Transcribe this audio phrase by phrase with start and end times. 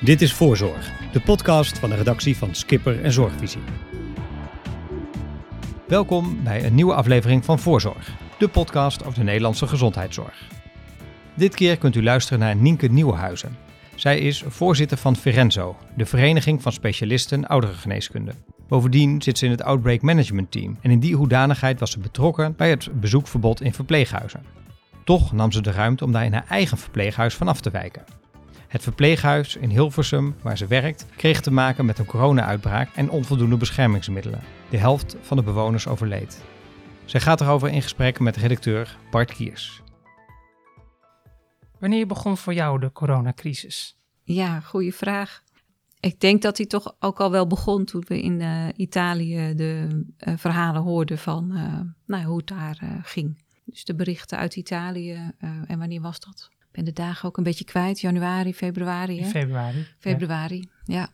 [0.00, 3.62] Dit is Voorzorg, de podcast van de redactie van Skipper en Zorgvisie.
[5.86, 10.48] Welkom bij een nieuwe aflevering van Voorzorg, de podcast over de Nederlandse gezondheidszorg.
[11.34, 13.56] Dit keer kunt u luisteren naar Nienke Nieuwenhuizen.
[13.94, 18.32] Zij is voorzitter van Verenzo, de vereniging van specialisten ouderengeneeskunde.
[18.68, 22.56] Bovendien zit ze in het Outbreak Management Team en in die hoedanigheid was ze betrokken
[22.56, 24.44] bij het bezoekverbod in verpleeghuizen.
[25.04, 28.23] Toch nam ze de ruimte om daar in haar eigen verpleeghuis van af te wijken.
[28.74, 33.56] Het verpleeghuis in Hilversum, waar ze werkt, kreeg te maken met een corona-uitbraak en onvoldoende
[33.56, 34.40] beschermingsmiddelen.
[34.70, 36.44] De helft van de bewoners overleed.
[37.04, 39.82] Zij gaat erover in gesprek met redacteur Bart Kiers.
[41.78, 43.96] Wanneer begon voor jou de coronacrisis?
[44.22, 45.42] Ja, goede vraag.
[46.00, 50.04] Ik denk dat hij toch ook al wel begon toen we in uh, Italië de
[50.18, 53.44] uh, verhalen hoorden van uh, nou, hoe het daar ging.
[53.64, 55.32] Dus de berichten uit Italië.
[55.66, 56.52] en wanneer was dat?
[56.74, 58.00] Ik ben de dagen ook een beetje kwijt.
[58.00, 59.20] Januari, februari.
[59.20, 59.28] Hè?
[59.28, 59.86] Februari.
[59.98, 60.94] Februari, ja.
[60.94, 61.08] ja.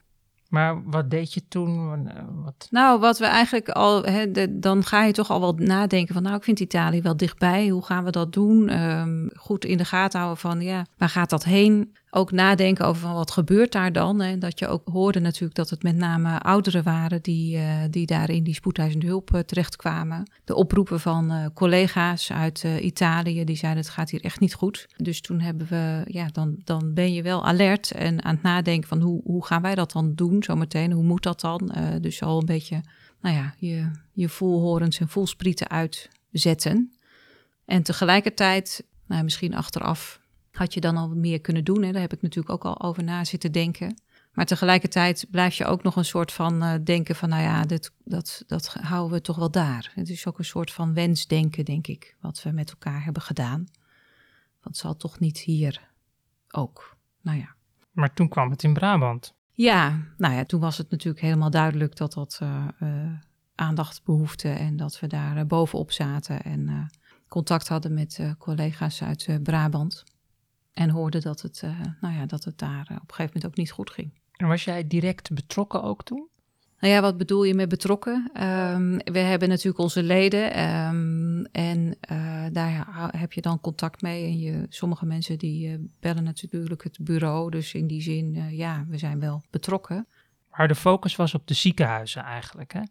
[0.49, 2.03] Maar wat deed je toen?
[2.45, 2.67] Wat...
[2.71, 6.23] Nou, wat we eigenlijk al, hè, de, dan ga je toch al wel nadenken van,
[6.23, 7.69] nou, ik vind Italië wel dichtbij.
[7.69, 8.83] Hoe gaan we dat doen?
[8.83, 11.97] Um, goed in de gaten houden van, ja, waar gaat dat heen?
[12.13, 14.21] Ook nadenken over van wat gebeurt daar dan.
[14.21, 18.07] En dat je ook hoorde natuurlijk dat het met name ouderen waren die, uh, die
[18.07, 20.31] daar in die spoedeisende hulp uh, terechtkwamen.
[20.45, 24.87] De oproepen van uh, collega's uit Italië, die zeiden het gaat hier echt niet goed.
[24.97, 28.89] Dus toen hebben we, ja, dan, dan ben je wel alert en aan het nadenken
[28.89, 30.93] van hoe, hoe gaan wij dat dan doen zometeen?
[30.93, 31.73] Hoe moet dat dan?
[32.01, 32.81] dus al een beetje,
[33.21, 36.93] nou ja, je, je voelhorens en voelsprieten uitzetten.
[37.65, 40.20] En tegelijkertijd, nou, misschien achteraf
[40.53, 41.83] had je dan al meer kunnen doen?
[41.83, 41.93] Hè?
[41.93, 43.95] Daar heb ik natuurlijk ook al over na zitten denken.
[44.33, 47.93] Maar tegelijkertijd blijf je ook nog een soort van uh, denken van, nou ja, dit,
[48.05, 49.93] dat, dat houden we toch wel daar.
[49.95, 53.69] Het is ook een soort van wensdenken, denk ik, wat we met elkaar hebben gedaan.
[54.63, 55.89] Want het zal toch niet hier
[56.51, 56.97] ook.
[57.21, 57.55] Nou ja.
[57.91, 59.35] Maar toen kwam het in Brabant.
[59.53, 63.13] Ja, nou ja, toen was het natuurlijk helemaal duidelijk dat dat uh, uh,
[63.55, 66.91] aandacht behoefde en dat we daar bovenop zaten en
[67.29, 70.05] contact hadden met collega's uit Brabant.
[70.73, 73.47] En hoorde dat het, uh, nou ja, dat het daar uh, op een gegeven moment
[73.47, 74.21] ook niet goed ging.
[74.37, 76.29] En was jij direct betrokken ook toen?
[76.79, 78.31] Nou ja, wat bedoel je met betrokken?
[78.43, 82.87] Um, we hebben natuurlijk onze leden um, en uh, daar
[83.17, 84.25] heb je dan contact mee.
[84.25, 87.51] En je, sommige mensen die bellen natuurlijk het bureau.
[87.51, 90.07] Dus in die zin, ja, we zijn wel betrokken.
[90.51, 92.83] Maar de focus was op de ziekenhuizen eigenlijk, hè?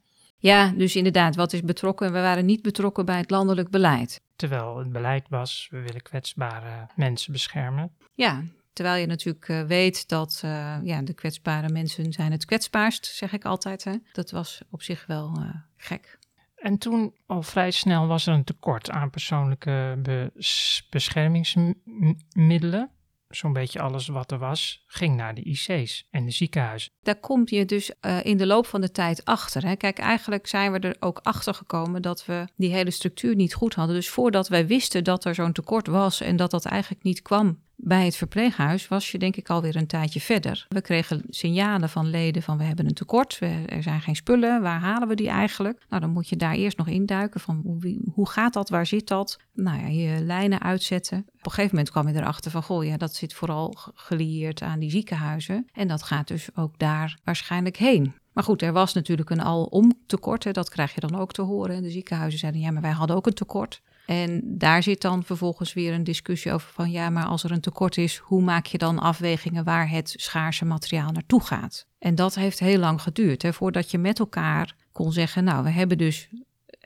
[0.41, 2.11] Ja, dus inderdaad, wat is betrokken?
[2.11, 4.21] We waren niet betrokken bij het landelijk beleid.
[4.35, 7.91] Terwijl het beleid was, we willen kwetsbare mensen beschermen.
[8.15, 13.05] Ja, terwijl je natuurlijk uh, weet dat uh, ja, de kwetsbare mensen zijn het kwetsbaarst,
[13.05, 13.83] zeg ik altijd.
[13.83, 13.93] Hè?
[14.11, 16.17] Dat was op zich wel uh, gek.
[16.55, 22.89] En toen al vrij snel was er een tekort aan persoonlijke bes beschermingsmiddelen
[23.29, 26.91] zo'n beetje alles wat er was, ging naar de IC's en de ziekenhuizen.
[27.01, 29.65] Daar kom je dus uh, in de loop van de tijd achter.
[29.65, 29.75] Hè.
[29.75, 33.73] Kijk, eigenlijk zijn we er ook achter gekomen dat we die hele structuur niet goed
[33.73, 33.95] hadden.
[33.95, 37.59] Dus voordat wij wisten dat er zo'n tekort was en dat dat eigenlijk niet kwam
[37.81, 40.65] bij het verpleeghuis was je denk ik alweer een tijdje verder.
[40.69, 44.79] We kregen signalen van leden van we hebben een tekort, er zijn geen spullen, waar
[44.79, 45.85] halen we die eigenlijk?
[45.89, 49.07] Nou, dan moet je daar eerst nog induiken van hoe, hoe gaat dat, waar zit
[49.07, 49.39] dat?
[49.53, 51.17] Nou ja, je lijnen uitzetten.
[51.17, 54.79] Op een gegeven moment kwam je erachter van goh, ja, dat zit vooral gelieerd aan
[54.79, 55.67] die ziekenhuizen.
[55.73, 58.13] En dat gaat dus ook daar waarschijnlijk heen.
[58.33, 61.81] Maar goed, er was natuurlijk een alom tekort, dat krijg je dan ook te horen.
[61.81, 63.81] De ziekenhuizen zeiden ja, maar wij hadden ook een tekort.
[64.09, 67.61] En daar zit dan vervolgens weer een discussie over van ja, maar als er een
[67.61, 71.85] tekort is, hoe maak je dan afwegingen waar het schaarse materiaal naartoe gaat?
[71.99, 75.69] En dat heeft heel lang geduurd, hè, voordat je met elkaar kon zeggen, nou, we
[75.69, 76.29] hebben dus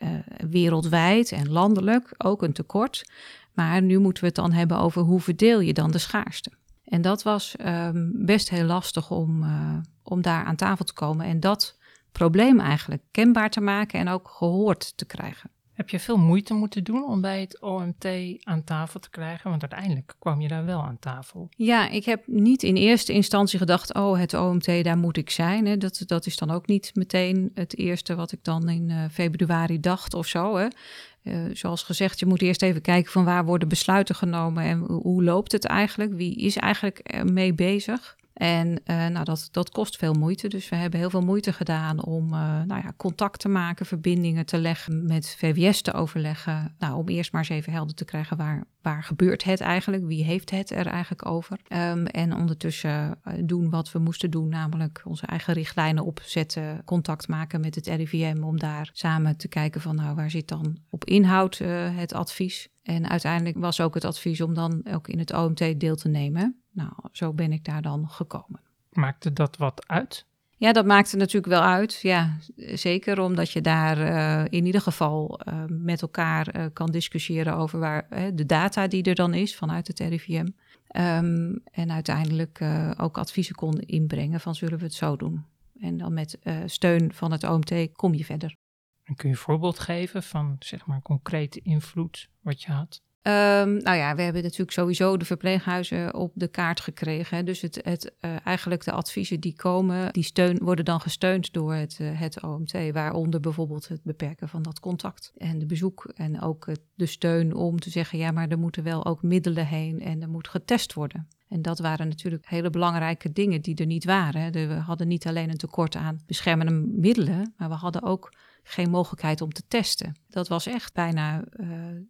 [0.04, 0.10] uh,
[0.50, 3.10] wereldwijd en landelijk ook een tekort,
[3.54, 6.52] maar nu moeten we het dan hebben over hoe verdeel je dan de schaarste?
[6.84, 11.26] En dat was um, best heel lastig om, uh, om daar aan tafel te komen
[11.26, 11.78] en dat
[12.12, 15.52] probleem eigenlijk kenbaar te maken en ook gehoord te krijgen.
[15.74, 18.08] Heb je veel moeite moeten doen om bij het OMT
[18.44, 19.50] aan tafel te krijgen?
[19.50, 21.50] Want uiteindelijk kwam je daar wel aan tafel.
[21.50, 25.80] Ja, ik heb niet in eerste instantie gedacht, oh, het OMT, daar moet ik zijn.
[25.80, 29.80] Dat, dat is dan ook niet meteen het eerste wat ik dan in uh, februari
[29.80, 30.58] dacht of zo.
[30.58, 35.24] Uh, zoals gezegd, je moet eerst even kijken van waar worden besluiten genomen en hoe
[35.24, 36.14] loopt het eigenlijk?
[36.14, 38.16] Wie is eigenlijk mee bezig?
[38.34, 40.48] En uh, nou, dat, dat kost veel moeite.
[40.48, 44.46] Dus we hebben heel veel moeite gedaan om uh, nou ja, contact te maken, verbindingen
[44.46, 46.76] te leggen, met VWS te overleggen.
[46.80, 50.06] Nou, om eerst maar eens even helder te krijgen waar, waar gebeurt het eigenlijk?
[50.06, 51.60] Wie heeft het er eigenlijk over?
[51.68, 57.28] Um, en ondertussen uh, doen wat we moesten doen, namelijk onze eigen richtlijnen opzetten, contact
[57.28, 61.06] maken met het RIVM om daar samen te kijken van nou, waar zit dan op
[61.06, 62.68] inhoud het advies?
[62.84, 66.63] En uiteindelijk was ook het advies om dan ook in het OMT deel te nemen.
[66.74, 68.62] Nou, zo ben ik daar dan gekomen.
[68.90, 70.26] Maakte dat wat uit?
[70.58, 72.00] Ja, dat maakte natuurlijk wel uit.
[72.02, 77.56] Ja, zeker omdat je daar uh, in ieder geval uh, met elkaar uh, kan discussiëren
[77.56, 80.48] over waar de data die er dan is vanuit het RIVM.
[80.96, 82.62] Um, en uiteindelijk
[82.98, 85.46] ook adviezen kon inbrengen van zullen we het zo doen.
[85.80, 88.56] En dan met steun van het OMT kom je verder.
[89.04, 93.02] En kun je een voorbeeld geven van zeg maar concrete invloed wat je had?
[93.28, 97.46] Um, nou ja, we hebben natuurlijk sowieso de verpleeghuizen op de kaart gekregen.
[97.46, 101.74] Dus het, het, uh, eigenlijk de adviezen die komen, die steun, worden dan gesteund door
[101.74, 102.92] het, uh, het OMT.
[102.92, 106.12] Waaronder bijvoorbeeld het beperken van dat contact en de bezoek.
[106.16, 110.02] En ook de steun om te zeggen, ja, maar er moeten wel ook middelen heen
[110.02, 111.28] en er moet getest worden.
[111.50, 114.52] En dat waren natuurlijk hele belangrijke dingen die er niet waren.
[114.52, 118.32] We hadden niet alleen een tekort aan beschermende middelen, maar we hadden ook
[118.64, 120.16] geen mogelijkheid om te testen.
[120.28, 121.68] Dat was echt bijna uh,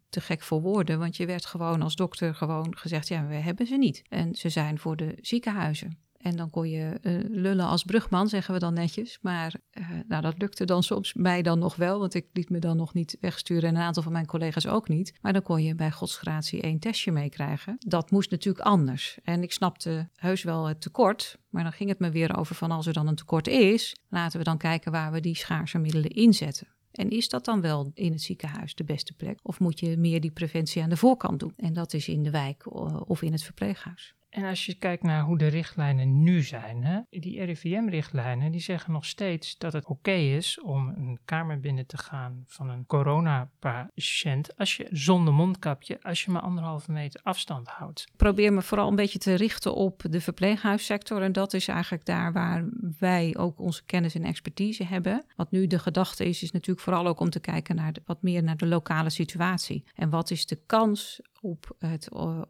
[0.09, 3.67] te gek voor woorden, want je werd gewoon als dokter gewoon gezegd: ja, we hebben
[3.67, 4.01] ze niet.
[4.09, 5.97] En ze zijn voor de ziekenhuizen.
[6.23, 9.17] En dan kon je uh, lullen als brugman, zeggen we dan netjes.
[9.21, 12.59] Maar uh, nou, dat lukte dan soms mij dan nog wel, want ik liet me
[12.59, 15.13] dan nog niet wegsturen en een aantal van mijn collega's ook niet.
[15.21, 17.75] Maar dan kon je bij godsgratie één testje meekrijgen.
[17.79, 19.17] Dat moest natuurlijk anders.
[19.23, 22.71] En ik snapte heus wel het tekort, maar dan ging het me weer over van
[22.71, 26.09] als er dan een tekort is, laten we dan kijken waar we die schaarse middelen
[26.09, 26.67] inzetten.
[26.91, 29.39] En is dat dan wel in het ziekenhuis de beste plek?
[29.43, 31.53] Of moet je meer die preventie aan de voorkant doen?
[31.57, 34.15] En dat is in de wijk eh, of in het verpleeghuis.
[34.33, 38.93] En als je kijkt naar hoe de richtlijnen nu zijn, hè, die RIVM-richtlijnen, die zeggen
[38.93, 44.57] nog steeds dat het oké is om een kamer binnen te gaan van een coronapatiënt
[44.57, 48.07] als je zonder mondkapje, als je maar anderhalve meter afstand houdt.
[48.15, 52.33] Probeer me vooral een beetje te richten op de verpleeghuissector en dat is eigenlijk daar
[52.33, 52.65] waar
[52.99, 55.25] wij ook onze kennis en expertise hebben.
[55.35, 58.43] Wat nu de gedachte is, is natuurlijk vooral ook om te kijken naar wat meer
[58.43, 59.83] naar de lokale situatie.
[59.95, 62.41] En wat is de kans op het, uh,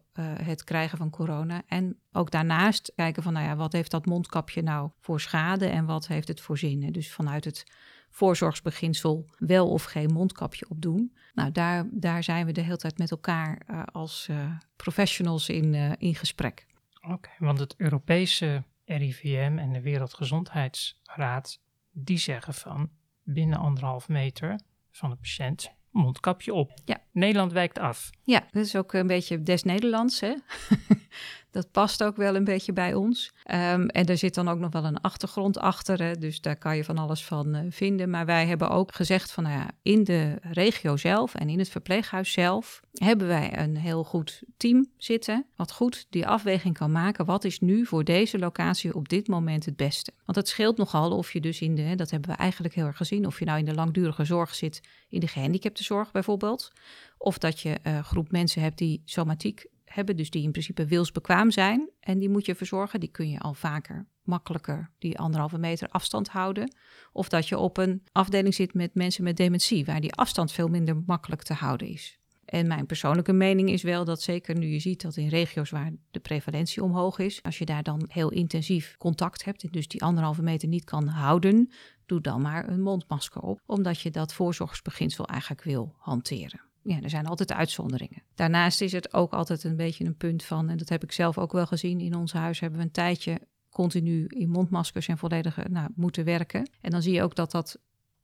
[0.42, 1.62] het krijgen van corona.
[1.66, 5.84] En ook daarnaast kijken van, nou ja, wat heeft dat mondkapje nou voor schade en
[5.84, 6.92] wat heeft het voor zin?
[6.92, 7.64] Dus vanuit het
[8.10, 11.16] voorzorgsbeginsel wel of geen mondkapje opdoen.
[11.34, 14.28] Nou, daar, daar zijn we de hele tijd met elkaar uh, als
[14.76, 16.66] professionals in, in gesprek.
[17.08, 21.60] Oké, want het Europese RIVM en de Wereldgezondheidsraad,
[21.92, 22.90] die zeggen van
[23.22, 26.72] binnen anderhalf meter van de patiënt mondkapje op.
[26.84, 27.02] Ja.
[27.12, 28.10] Nederland wijkt af.
[28.22, 30.20] Ja, dat is ook een beetje des Nederlands.
[30.20, 30.34] Hè?
[31.50, 33.32] dat past ook wel een beetje bij ons.
[33.50, 36.14] Um, en er zit dan ook nog wel een achtergrond achter, hè?
[36.14, 38.10] dus daar kan je van alles van uh, vinden.
[38.10, 41.68] Maar wij hebben ook gezegd van, nou ja, in de regio zelf en in het
[41.68, 47.24] verpleeghuis zelf hebben wij een heel goed team zitten, wat goed die afweging kan maken.
[47.24, 50.12] Wat is nu voor deze locatie op dit moment het beste?
[50.24, 52.96] Want het scheelt nogal of je dus in de, dat hebben we eigenlijk heel erg
[52.96, 56.72] gezien, of je nou in de langdurige zorg zit, in de gehandicaptenzorg bijvoorbeeld,
[57.18, 60.86] of dat je een uh, groep mensen hebt die somatiek hebben, dus die in principe
[60.86, 61.90] wilsbekwaam zijn.
[62.00, 63.00] En die moet je verzorgen.
[63.00, 66.74] Die kun je al vaker makkelijker die anderhalve meter afstand houden.
[67.12, 70.68] Of dat je op een afdeling zit met mensen met dementie, waar die afstand veel
[70.68, 72.18] minder makkelijk te houden is.
[72.44, 75.92] En mijn persoonlijke mening is wel dat zeker nu je ziet dat in regio's waar
[76.10, 80.02] de prevalentie omhoog is, als je daar dan heel intensief contact hebt en dus die
[80.02, 81.70] anderhalve meter niet kan houden,
[82.06, 87.10] doe dan maar een mondmasker op, omdat je dat voorzorgsbeginsel eigenlijk wil hanteren ja, er
[87.10, 88.22] zijn altijd uitzonderingen.
[88.34, 91.38] Daarnaast is het ook altijd een beetje een punt van, en dat heb ik zelf
[91.38, 93.40] ook wel gezien, in ons huis hebben we een tijdje
[93.70, 96.70] continu in mondmaskers en volledige nou, moeten werken.
[96.80, 97.78] En dan zie je ook dat dat,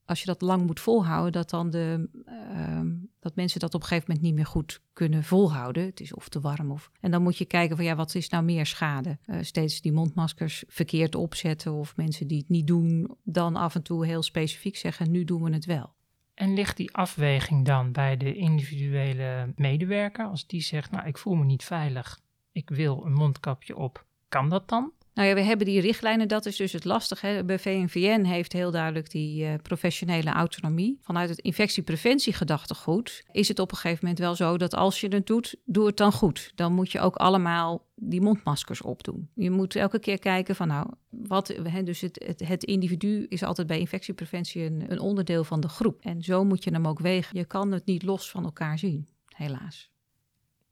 [0.05, 2.81] als je dat lang moet volhouden, dat dan de, uh,
[3.21, 5.85] dat mensen dat op een gegeven moment niet meer goed kunnen volhouden.
[5.85, 6.91] Het is of te warm of.
[7.01, 9.19] En dan moet je kijken van ja, wat is nou meer schade?
[9.27, 13.83] Uh, steeds die mondmaskers verkeerd opzetten of mensen die het niet doen, dan af en
[13.83, 15.99] toe heel specifiek zeggen, nu doen we het wel.
[16.41, 20.27] En ligt die afweging dan bij de individuele medewerker?
[20.27, 22.21] Als die zegt, nou ik voel me niet veilig,
[22.53, 24.93] ik wil een mondkapje op, kan dat dan?
[25.15, 27.43] Nou ja, we hebben die richtlijnen, dat is dus het lastige.
[27.47, 30.99] Bij VNVN heeft heel duidelijk die uh, professionele autonomie.
[31.01, 35.27] Vanuit het infectiepreventiegedachtegoed is het op een gegeven moment wel zo dat als je het
[35.27, 36.53] doet, doe het dan goed.
[36.55, 39.31] Dan moet je ook allemaal die mondmaskers opdoen.
[39.35, 43.43] Je moet elke keer kijken van nou, wat, hè, dus het, het, het, individu is
[43.43, 46.01] altijd bij infectiepreventie een, een onderdeel van de groep.
[46.01, 47.37] En zo moet je hem ook wegen.
[47.39, 49.90] Je kan het niet los van elkaar zien, helaas.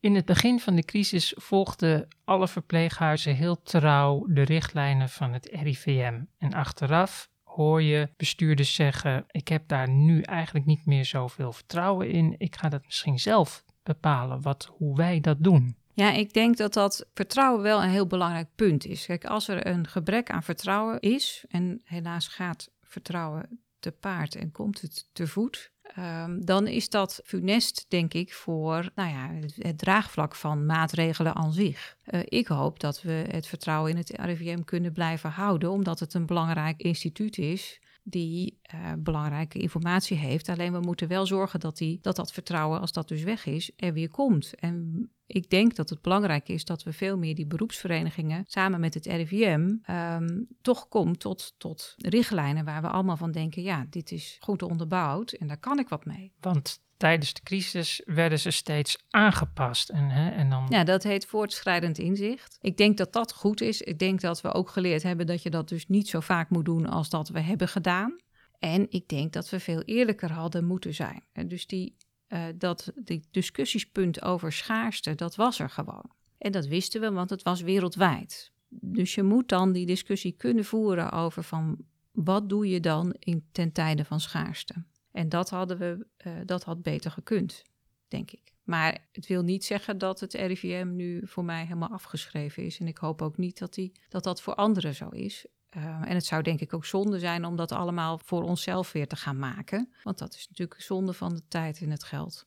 [0.00, 5.48] In het begin van de crisis volgden alle verpleeghuizen heel trouw de richtlijnen van het
[5.52, 6.20] RIVM.
[6.38, 12.10] En achteraf hoor je bestuurders zeggen: Ik heb daar nu eigenlijk niet meer zoveel vertrouwen
[12.10, 12.34] in.
[12.38, 15.76] Ik ga dat misschien zelf bepalen wat, hoe wij dat doen.
[15.92, 19.06] Ja, ik denk dat dat vertrouwen wel een heel belangrijk punt is.
[19.06, 24.52] Kijk, als er een gebrek aan vertrouwen is, en helaas gaat vertrouwen te paard en
[24.52, 29.78] komt het te voet, Ehm, dan is dat funest, denk ik, voor nou ja, het,
[29.78, 31.96] draagvlak van maatregelen aan zich.
[32.06, 36.14] Uh, ik hoop dat we het vertrouwen in het RIVM kunnen blijven houden, omdat het
[36.14, 40.48] een belangrijk instituut is die uh, belangrijke informatie heeft.
[40.48, 43.70] Alleen we moeten wel zorgen dat, die, dat dat vertrouwen, als dat dus weg is,
[43.76, 44.54] er weer komt.
[44.54, 48.94] En ik denk dat het belangrijk is dat we veel meer die beroepsverenigingen samen met
[48.94, 54.12] het RIVM um, toch komen tot, tot richtlijnen waar we allemaal van denken, ja, dit
[54.12, 56.32] is goed onderbouwd en daar kan ik wat mee.
[56.40, 59.88] Want tijdens de crisis werden ze steeds aangepast.
[59.88, 60.66] En, hè, en dan...
[60.68, 62.58] Ja, dat heet voortschrijdend inzicht.
[62.60, 63.82] Ik denk dat dat goed is.
[63.82, 66.64] Ik denk dat we ook geleerd hebben dat je dat dus niet zo vaak moet
[66.64, 68.16] doen als dat we hebben gedaan.
[68.58, 71.22] En ik denk dat we veel eerlijker hadden moeten zijn.
[71.46, 71.96] Dus die,
[72.28, 76.10] uh, dat die discussiespunt over schaarste, dat was er gewoon.
[76.38, 78.52] En dat wisten we, want het was wereldwijd.
[78.68, 81.78] Dus je moet dan die discussie kunnen voeren over van
[82.12, 84.84] wat doe je dan in, ten tijde van schaarste.
[85.12, 87.64] En dat, hadden we, uh, dat had beter gekund,
[88.08, 88.52] denk ik.
[88.64, 92.78] Maar het wil niet zeggen dat het RIVM nu voor mij helemaal afgeschreven is.
[92.78, 95.46] En ik hoop ook niet dat die, dat, dat voor anderen zo is.
[95.76, 99.08] Uh, en het zou denk ik ook zonde zijn om dat allemaal voor onszelf weer
[99.08, 99.92] te gaan maken.
[100.02, 102.46] Want dat is natuurlijk zonde van de tijd en het geld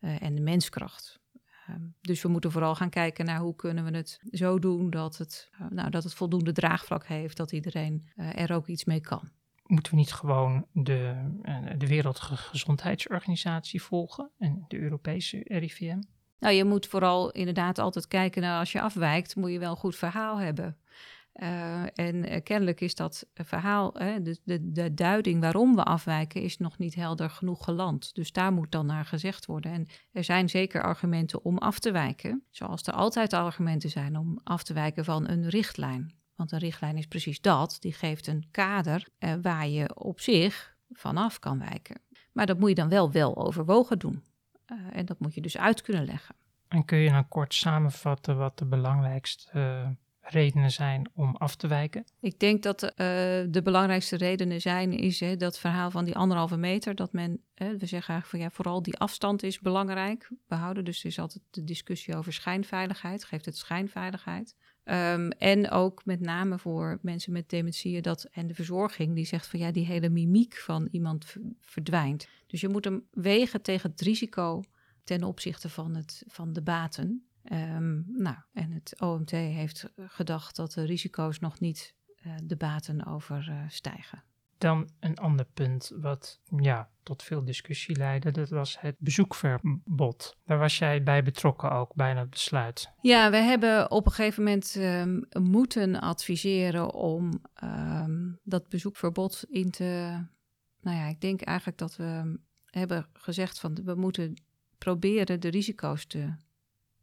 [0.00, 1.20] uh, en de menskracht.
[1.68, 5.16] Uh, dus we moeten vooral gaan kijken naar hoe kunnen we het zo doen dat
[5.16, 9.30] het, nou, dat het voldoende draagvlak heeft, dat iedereen er ook iets mee kan
[9.68, 15.98] moeten we niet gewoon de, eh, de Wereldgezondheidsorganisatie volgen en de Europese RIVM?
[16.38, 19.76] Nou, je moet vooral inderdaad altijd kijken naar als je afwijkt, moet je wel een
[19.76, 20.78] goed verhaal hebben.
[21.42, 26.58] Uh, en uh, kennelijk is dat verhaal, de, de, de, duiding waarom we afwijken, is
[26.58, 28.14] nog niet helder genoeg geland.
[28.14, 29.72] Dus daar moet dan naar gezegd worden.
[29.72, 34.40] En er zijn zeker argumenten om af te wijken, zoals er altijd argumenten zijn om
[34.44, 36.14] af te wijken van een richtlijn.
[36.34, 37.76] Want een richtlijn is precies dat.
[37.80, 42.00] Die geeft een kader eh, waar je op zich vanaf kan wijken.
[42.32, 44.24] Maar dat moet je dan wel wel overwogen doen.
[44.92, 46.34] En dat moet je dus uit kunnen leggen.
[46.68, 49.96] En kun je dan kort samenvatten wat de belangrijkste
[50.30, 52.04] redenen zijn om af te wijken?
[52.20, 52.90] Ik denk dat uh,
[53.50, 56.94] de belangrijkste redenen zijn, is hè, dat verhaal van die anderhalve meter.
[56.94, 60.30] Dat men, we zeggen eigenlijk van ja, vooral die afstand is belangrijk.
[60.48, 60.84] behouden.
[60.84, 63.24] dus er is altijd de discussie over schijnveiligheid.
[63.24, 64.56] Geeft het schijnveiligheid?
[64.84, 69.46] Um, en ook met name voor mensen met dementie dat, en de verzorging, die zegt
[69.46, 72.28] van ja, die hele mimiek van iemand verdwijnt.
[72.46, 74.62] Dus je moet hem wegen tegen het risico
[75.04, 77.27] ten opzichte van, het, van de baten.
[77.52, 81.94] Um, nou, en het OMT heeft gedacht dat de risico's nog niet
[82.26, 84.22] uh, de baten overstijgen.
[84.58, 90.36] Dan een ander punt wat ja, tot veel discussie leidde, dat was het bezoekverbod.
[90.44, 92.90] Daar was jij bij betrokken ook bij het besluit.
[93.00, 99.70] Ja, we hebben op een gegeven moment um, moeten adviseren om um, dat bezoekverbod in
[99.70, 100.22] te.
[100.80, 104.42] Nou ja, ik denk eigenlijk dat we hebben gezegd van we moeten
[104.78, 106.34] proberen de risico's te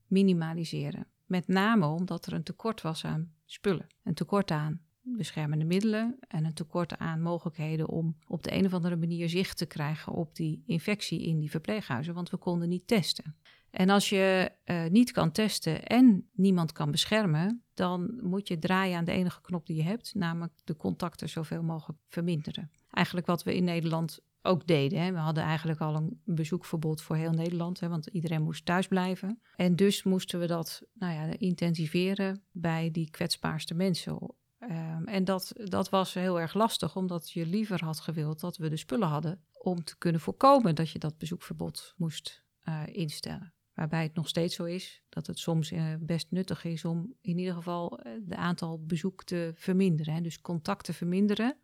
[0.08, 1.08] minimaliseren.
[1.26, 6.46] Met name omdat er een tekort was aan spullen, een tekort aan beschermende middelen en
[6.46, 10.36] een tekort aan mogelijkheden om op de een of andere manier zicht te krijgen op
[10.36, 13.36] die infectie in die verpleeghuizen, want we konden niet testen.
[13.70, 18.98] En als je uh, niet kan testen en niemand kan beschermen, dan moet je draaien
[18.98, 22.72] aan de enige knop die je hebt, namelijk de contacten zoveel mogelijk verminderen.
[22.90, 25.02] Eigenlijk wat we in Nederland ook deden.
[25.02, 25.12] Hè.
[25.12, 29.42] We hadden eigenlijk al een bezoekverbod voor heel Nederland, hè, want iedereen moest thuis blijven.
[29.56, 34.36] En dus moesten we dat nou ja, intensiveren bij die kwetsbaarste mensen.
[34.60, 38.70] Um, en dat, dat was heel erg lastig, omdat je liever had gewild dat we
[38.70, 43.54] de spullen hadden om te kunnen voorkomen dat je dat bezoekverbod moest uh, instellen.
[43.74, 47.38] Waarbij het nog steeds zo is dat het soms uh, best nuttig is om in
[47.38, 50.14] ieder geval uh, de aantal bezoek te verminderen.
[50.14, 50.22] Hè.
[50.22, 51.58] Dus contacten verminderen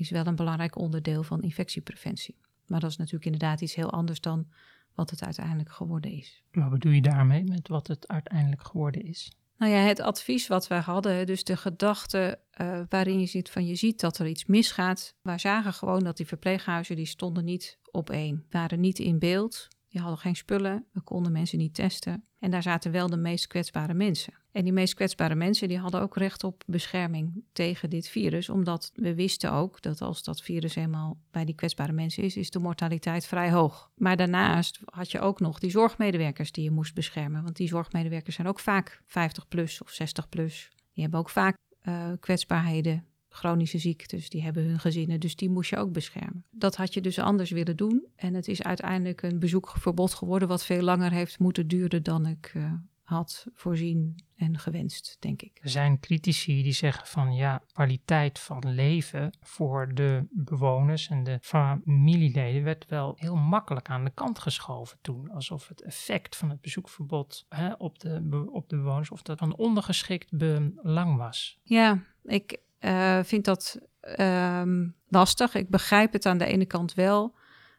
[0.00, 2.36] is wel een belangrijk onderdeel van infectiepreventie.
[2.66, 4.46] Maar dat is natuurlijk inderdaad iets heel anders dan
[4.94, 6.42] wat het uiteindelijk geworden is.
[6.52, 9.32] Wat bedoel je daarmee met wat het uiteindelijk geworden is?
[9.60, 13.66] Nou ja, het advies wat wij hadden, dus de gedachte uh, waarin je ziet van
[13.66, 15.14] je ziet dat er iets misgaat.
[15.22, 19.68] Wij zagen gewoon dat die verpleeghuizen die stonden niet op één, waren niet in beeld.
[19.88, 22.24] Die hadden geen spullen, we konden mensen niet testen.
[22.38, 24.34] En daar zaten wel de meest kwetsbare mensen.
[24.52, 28.92] En die meest kwetsbare mensen die hadden ook recht op bescherming tegen dit virus, omdat
[28.94, 32.58] we wisten ook dat als dat virus eenmaal bij die kwetsbare mensen is, is de
[32.58, 33.90] mortaliteit vrij hoog.
[33.94, 38.34] Maar daarnaast had je ook nog die zorgmedewerkers die je moest beschermen, want die zorgmedewerkers
[38.36, 40.70] zijn ook vaak 50 plus of 60 plus.
[40.92, 45.70] Die hebben ook vaak uh, kwetsbaarheden chronische ziektes, die hebben hun gezinnen, dus die moest
[45.70, 46.44] je ook beschermen.
[46.50, 50.64] Dat had je dus anders willen doen en het is uiteindelijk een bezoekverbod geworden wat
[50.64, 52.72] veel langer heeft moeten duren dan ik uh,
[53.10, 55.58] had voorzien en gewenst, denk ik.
[55.62, 61.38] Er zijn critici die zeggen van ja, kwaliteit van leven voor de bewoners en de
[61.42, 65.30] familieleden werd wel heel makkelijk aan de kant geschoven toen.
[65.30, 69.56] Alsof het effect van het bezoekverbod hè, op, de, op de bewoners of dat van
[69.56, 71.58] ondergeschikt belang was.
[71.62, 75.54] Ja, ik uh, vind dat ehm, lastig.
[75.54, 77.34] Ik begrijp het aan de ene kant wel.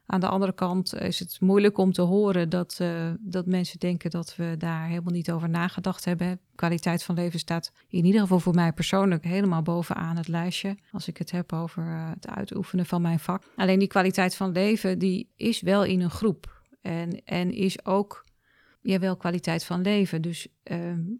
[0.06, 4.10] Aan de andere kant is het moeilijk om te horen dat, uh, dat mensen denken
[4.10, 6.40] dat we daar helemaal niet over nagedacht hebben.
[6.56, 10.78] Kwaliteit van leven staat in ieder geval voor mij persoonlijk helemaal bovenaan het lijstje.
[10.92, 13.44] Als ik het heb over uh, het uitoefenen van mijn vak.
[13.56, 16.62] Alleen die kwaliteit van leven, die is wel in een groep.
[16.82, 18.26] En, en is ook
[18.82, 20.22] ja, wel kwaliteit van leven.
[20.22, 20.48] Dus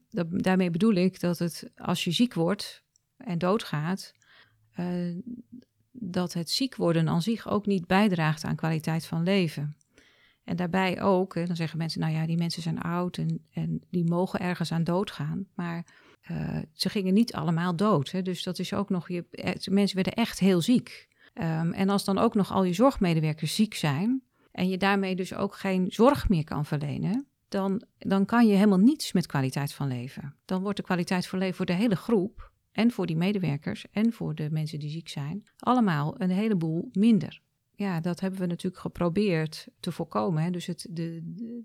[0.10, 2.84] dat, daarmee bedoel ik dat het als je ziek wordt
[3.18, 4.14] en doodgaat,
[4.80, 5.16] uh,
[5.92, 9.76] dat het ziek worden aan zich ook niet bijdraagt aan kwaliteit van leven.
[10.44, 14.06] En daarbij ook, dan zeggen mensen, nou ja, die mensen zijn oud en, en die
[14.06, 15.48] mogen ergens aan doodgaan.
[15.56, 15.86] Maar
[16.32, 18.12] uh, ze gingen niet allemaal dood.
[18.12, 19.26] Hè, dus dat is ook nog, je,
[19.70, 21.10] mensen werden echt heel ziek.
[21.34, 24.22] Um, en als dan ook nog al je zorgmedewerkers ziek zijn
[24.52, 28.78] en je daarmee dus ook geen zorg meer kan verlenen, dan, dan kan je helemaal
[28.78, 30.36] niets met kwaliteit van leven.
[30.46, 34.14] Dan wordt de kwaliteit van leven voor de hele groep en voor die medewerkers en
[34.14, 37.42] voor de mensen die ziek zijn, allemaal een heleboel minder.
[37.76, 40.44] Ja, dat hebben we natuurlijk geprobeerd te voorkomen.
[40.44, 40.50] Hè?
[40.50, 41.22] Dus het, de,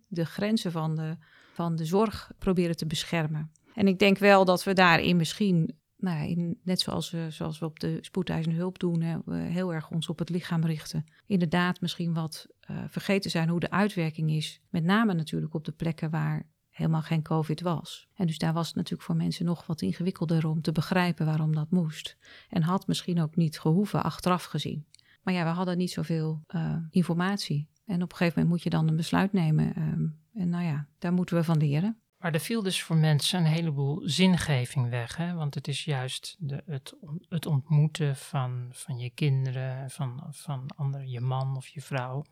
[0.09, 1.17] de, grenzen van de,
[1.53, 3.51] van de zorg proberen te beschermen.
[3.75, 7.65] En ik denk wel dat we daarin misschien, nou ja, net zoals we, zoals we
[7.65, 11.05] op de spoedeisende hulp doen, hè, heel erg ons op het lichaam richten.
[11.27, 14.61] Inderdaad, misschien wat uh, vergeten zijn hoe de uitwerking is.
[14.71, 18.09] Met name natuurlijk op de plekken waar helemaal geen COVID was.
[18.15, 21.55] En dus daar was het natuurlijk voor mensen nog wat ingewikkelder om te begrijpen waarom
[21.55, 22.17] dat moest.
[22.49, 24.87] En had misschien ook niet gehoeven achteraf gezien.
[25.23, 27.69] Maar ja, we hadden niet zoveel uh, informatie.
[27.85, 29.79] En op een gegeven moment moet je dan een besluit nemen.
[29.79, 32.01] Um, en nou ja, daar moeten we van leren.
[32.19, 35.17] Maar er viel dus voor mensen een heleboel zingeving weg.
[35.17, 35.35] Hè?
[35.35, 36.95] Want het is juist de, het,
[37.29, 42.25] het ontmoeten van, van je kinderen, van, van anderen, je man of je vrouw.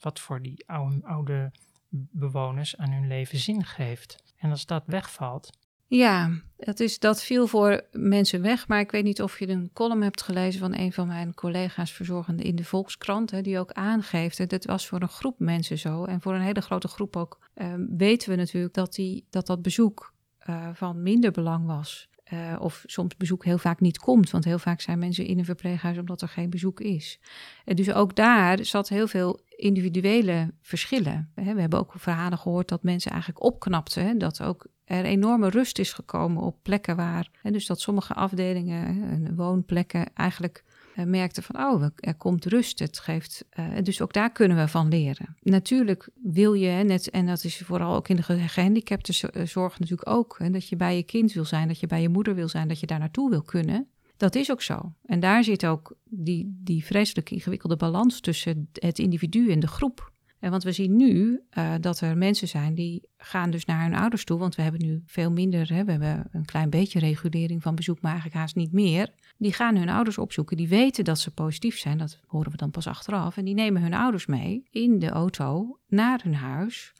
[0.00, 1.52] Wat voor die oude, oude
[1.92, 4.34] bewoners aan hun leven zin geeft.
[4.36, 5.50] En als dat wegvalt.
[5.86, 8.68] Ja, dat, is, dat viel voor mensen weg.
[8.68, 11.92] Maar ik weet niet of je een column hebt gelezen van een van mijn collega's
[11.92, 13.30] verzorgende in de Volkskrant.
[13.30, 14.38] Hè, die ook aangeeft.
[14.38, 16.04] dat dit was voor een groep mensen zo.
[16.04, 19.62] En voor een hele grote groep ook uh, weten we natuurlijk dat die, dat, dat
[19.62, 20.14] bezoek
[20.48, 22.08] uh, van minder belang was.
[22.32, 24.30] Uh, of soms bezoek heel vaak niet komt.
[24.30, 27.20] Want heel vaak zijn mensen in een verpleeghuis omdat er geen bezoek is.
[27.64, 31.30] En dus ook daar zat heel veel individuele verschillen.
[31.34, 34.18] We hebben ook verhalen gehoord dat mensen eigenlijk opknapten.
[34.18, 37.30] Dat ook er enorme rust is gekomen op plekken waar.
[37.42, 40.64] En dus dat sommige afdelingen, woonplekken, eigenlijk
[40.96, 42.78] merkten van, oh, er komt rust.
[42.78, 45.36] Het geeft, uh, dus ook daar kunnen we van leren.
[45.40, 49.12] Natuurlijk wil je, net, en dat is vooral ook in de gehandicapte
[49.46, 52.08] zorg natuurlijk ook, hè, dat je bij je kind wil zijn, dat je bij je
[52.08, 53.86] moeder wil zijn, dat je daar naartoe wil kunnen.
[54.16, 54.92] Dat is ook zo.
[55.06, 60.11] En daar zit ook die, die vreselijk ingewikkelde balans tussen het individu en de groep.
[60.50, 64.24] Want we zien nu uh, dat er mensen zijn die gaan dus naar hun ouders
[64.24, 64.38] toe.
[64.38, 68.00] Want we hebben nu veel minder, hè, we hebben een klein beetje regulering van bezoek,
[68.00, 69.10] maar eigenlijk haast niet meer.
[69.38, 72.70] Die gaan hun ouders opzoeken, die weten dat ze positief zijn, dat horen we dan
[72.70, 73.36] pas achteraf.
[73.36, 76.92] En die nemen hun ouders mee in de auto naar hun huis,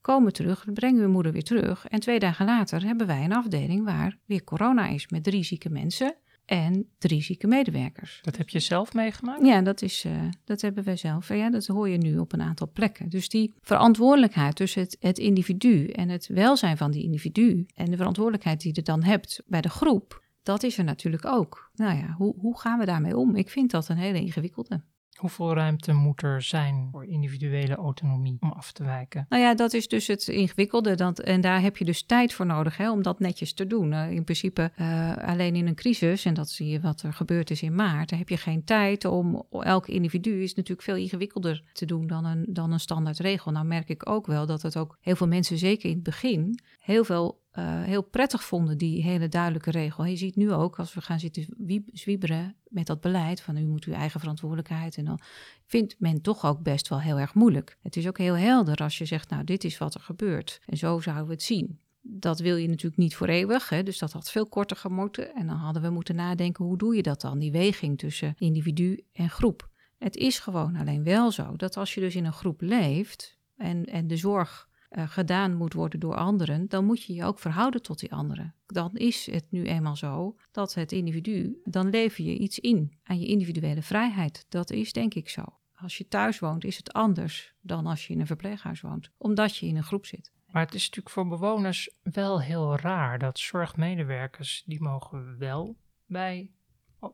[0.00, 1.86] komen terug, brengen hun moeder weer terug.
[1.86, 5.70] En twee dagen later hebben wij een afdeling waar weer corona is met drie zieke
[5.70, 6.16] mensen
[6.48, 8.20] en drie zieke medewerkers.
[8.22, 9.46] Dat heb je zelf meegemaakt?
[9.46, 10.12] Ja, dat, is, uh,
[10.44, 11.28] dat hebben wij zelf.
[11.28, 13.08] Ja, dat hoor je nu op een aantal plekken.
[13.08, 17.96] Dus die verantwoordelijkheid tussen het, het individu en het welzijn van die individu en de
[17.96, 21.70] verantwoordelijkheid die je dan hebt bij de groep, dat is er natuurlijk ook.
[21.74, 23.36] Nou ja, hoe, hoe gaan we daarmee om?
[23.36, 24.82] Ik vind dat een hele ingewikkelde.
[25.18, 29.26] Hoeveel ruimte moet er zijn voor individuele autonomie om af te wijken?
[29.28, 30.94] Nou ja, dat is dus het ingewikkelde.
[30.94, 33.92] Dat, en daar heb je dus tijd voor nodig hè, om dat netjes te doen.
[33.92, 37.50] Uh, in principe uh, alleen in een crisis, en dat zie je wat er gebeurd
[37.50, 41.62] is in maart, daar heb je geen tijd om elk individu is natuurlijk veel ingewikkelder
[41.72, 43.52] te doen dan een, dan een standaard regel.
[43.52, 46.58] Nou merk ik ook wel dat het ook heel veel mensen, zeker in het begin,
[46.78, 50.04] heel veel uh, heel prettig vonden, die hele duidelijke regel.
[50.04, 51.46] Je ziet nu ook, als we gaan zitten
[51.92, 54.96] zwieberen met dat beleid van u moet uw eigen verantwoordelijkheid.
[54.96, 55.20] En dan
[55.66, 57.78] vindt men toch ook best wel heel erg moeilijk.
[57.82, 60.60] Het is ook heel helder als je zegt, nou dit is wat er gebeurt.
[60.66, 61.78] En zo zouden we het zien.
[62.00, 63.82] Dat wil je natuurlijk niet voor eeuwig, hè?
[63.82, 65.34] dus dat had veel korter gemoeten.
[65.34, 67.38] En dan hadden we moeten nadenken, hoe doe je dat dan?
[67.38, 69.68] Die weging tussen individu en groep.
[69.98, 73.84] Het is gewoon alleen wel zo dat als je dus in een groep leeft en,
[73.84, 77.82] en de zorg uh, gedaan moet worden door anderen, dan moet je je ook verhouden
[77.82, 78.54] tot die anderen.
[78.66, 83.18] Dan is het nu eenmaal zo dat het individu, dan lever je iets in aan
[83.18, 84.46] je individuele vrijheid.
[84.48, 85.44] Dat is denk ik zo.
[85.74, 89.56] Als je thuis woont, is het anders dan als je in een verpleeghuis woont, omdat
[89.56, 90.32] je in een groep zit.
[90.46, 96.50] Maar het is natuurlijk voor bewoners wel heel raar dat zorgmedewerkers, die mogen wel bij,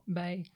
[0.05, 0.49] bij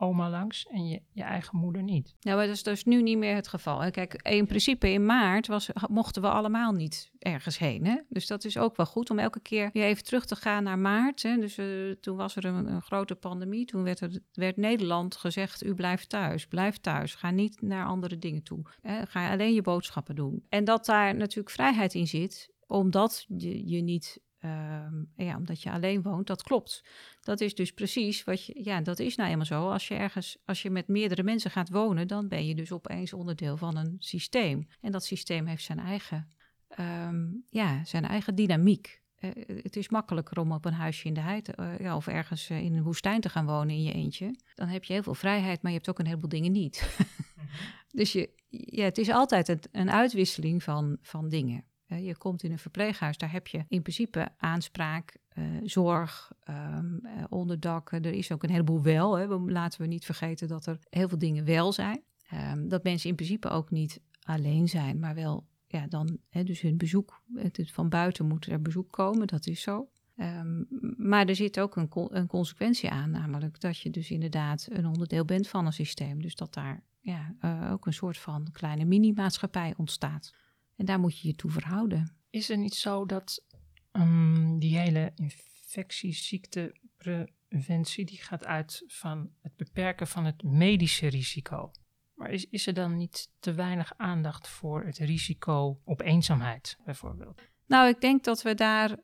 [0.00, 2.14] oma langs en je, je eigen moeder niet.
[2.20, 3.90] Nou, maar dat is dus nu niet meer het geval.
[3.90, 7.86] Kijk, in principe in maart was, mochten we allemaal niet ergens heen.
[7.86, 7.96] Hè?
[8.08, 10.78] Dus dat is ook wel goed om elke keer weer even terug te gaan naar
[10.78, 11.22] maart.
[11.22, 11.36] Hè?
[11.36, 13.64] Dus uh, toen was er een, grote pandemie.
[13.64, 16.46] Toen werd, er, werd Nederland gezegd, u blijft thuis.
[16.46, 17.14] Blijf thuis.
[17.14, 18.62] Ga niet naar andere dingen toe.
[18.82, 19.06] Hè?
[19.06, 20.44] Ga alleen je boodschappen doen.
[20.48, 25.70] En dat daar natuurlijk vrijheid in zit omdat je, je niet Ehm, ja, omdat je
[25.70, 26.84] alleen woont, dat klopt.
[27.20, 29.70] Dat is dus precies wat je, ja, dat is nou eenmaal zo.
[29.70, 33.12] Als je ergens, als je met meerdere mensen gaat wonen, dan ben je dus opeens
[33.12, 34.68] onderdeel van een systeem.
[34.80, 36.32] En dat systeem heeft zijn eigen,
[36.68, 39.02] ehm, ja, zijn eigen dynamiek.
[39.20, 39.30] Uh,
[39.62, 42.60] het is makkelijker om op een huisje in de heid uh, ja, of ergens uh,
[42.60, 44.34] in een woestijn te gaan wonen in je eentje.
[44.54, 46.82] Dan heb je heel veel vrijheid, maar je hebt ook een heleboel dingen niet.
[47.38, 47.46] Mhm.
[47.88, 51.64] Dus je, ja, het is altijd een, een uitwisseling van, van dingen.
[51.96, 57.24] Je komt in een verpleeghuis, daar heb je in principe aanspraak, uh, zorg, um, uh,
[57.28, 57.92] onderdak.
[57.92, 59.18] Er is ook een heleboel wel.
[59.18, 59.26] Hè.
[59.26, 62.02] Laten we niet vergeten dat er heel veel dingen wel zijn.
[62.34, 66.60] Um, dat mensen in principe ook niet alleen zijn, maar wel, ja, dan, hè, dus
[66.60, 69.88] hun bezoek, het, van buiten moet er bezoek komen, dat is zo.
[70.16, 74.86] Um, maar er zit ook een, een, consequentie aan, namelijk dat je dus inderdaad een
[74.86, 76.22] onderdeel bent van een systeem.
[76.22, 80.34] Dus dat daar ja, uh, ook een soort van kleine mini-maatschappij ontstaat.
[80.78, 82.16] En daar moet je je toe verhouden.
[82.30, 83.44] Is er niet zo dat
[83.92, 91.70] um, die hele infectieziektepreventie die gaat uit van het beperken van het medische risico?
[92.14, 97.42] Maar is, is er dan niet te weinig aandacht voor het risico op eenzaamheid, bijvoorbeeld?
[97.66, 98.98] Nou, ik denk dat we daar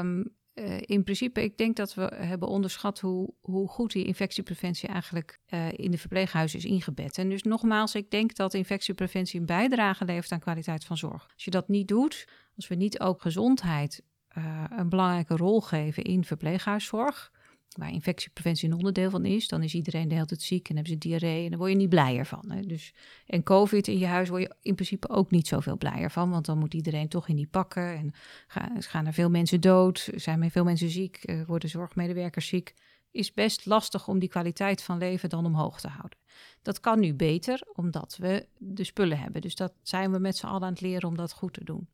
[0.00, 4.88] um, uh, in principe, ik denk dat we hebben onderschat hoe, hoe goed die infectiepreventie
[4.88, 7.18] eigenlijk uh, in de verpleeghuizen is ingebed.
[7.18, 11.28] En dus nogmaals, ik denk dat infectiepreventie een bijdrage levert aan kwaliteit van zorg.
[11.34, 14.02] Als je dat niet doet, als we niet ook gezondheid
[14.38, 17.32] uh, een belangrijke rol geven in verpleeghuiszorg,
[17.76, 20.92] waar infectiepreventie een onderdeel van is, dan is iedereen de hele tijd ziek en hebben
[20.92, 22.50] ze diarree en daar word je niet blijer van.
[22.50, 22.60] Hè?
[22.60, 22.94] Dus,
[23.26, 26.46] en COVID in je huis word je in principe ook niet zoveel blijer van, want
[26.46, 28.12] dan moet iedereen toch in die pakken en
[28.46, 32.74] gaan, gaan er veel mensen dood, zijn er veel mensen ziek, uh, worden zorgmedewerkers ziek.
[33.10, 36.18] Is best lastig om die kwaliteit van leven dan omhoog te houden.
[36.62, 39.40] Dat kan nu beter, omdat we de spullen hebben.
[39.40, 41.88] Dus dat zijn we met z'n allen aan het leren om dat goed te doen.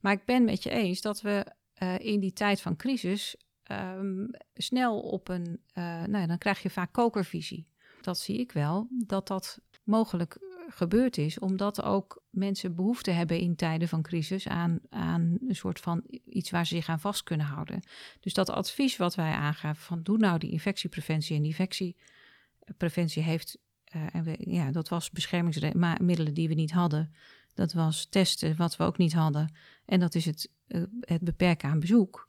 [0.00, 1.46] Maar ik ben met je eens dat we
[1.82, 3.36] uh, in die tijd van crisis
[3.68, 7.66] um, snel op een, uh, nou ja, dan krijg je vaak kokervisie.
[8.00, 13.56] Dat zie ik wel, dat dat mogelijk gebeurd is, omdat ook mensen behoefte hebben in
[13.56, 17.46] tijden van crisis aan, aan een soort van iets waar ze zich aan vast kunnen
[17.46, 17.82] houden.
[18.20, 23.58] Dus dat advies wat wij aangaven van doe nou die infectiepreventie en die infectiepreventie heeft,
[23.96, 27.14] uh, en ja, dat was beschermingsmiddelen die we niet hadden.
[27.54, 29.54] Dat was testen wat we ook niet hadden.
[29.84, 32.27] En dat is het, uh, het beperken aan bezoek.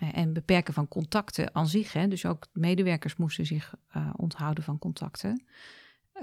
[0.00, 1.92] Eh, en beperken van contacten aan zich.
[1.92, 2.08] Hè.
[2.08, 5.44] Dus ook medewerkers moesten zich uh, onthouden van contacten.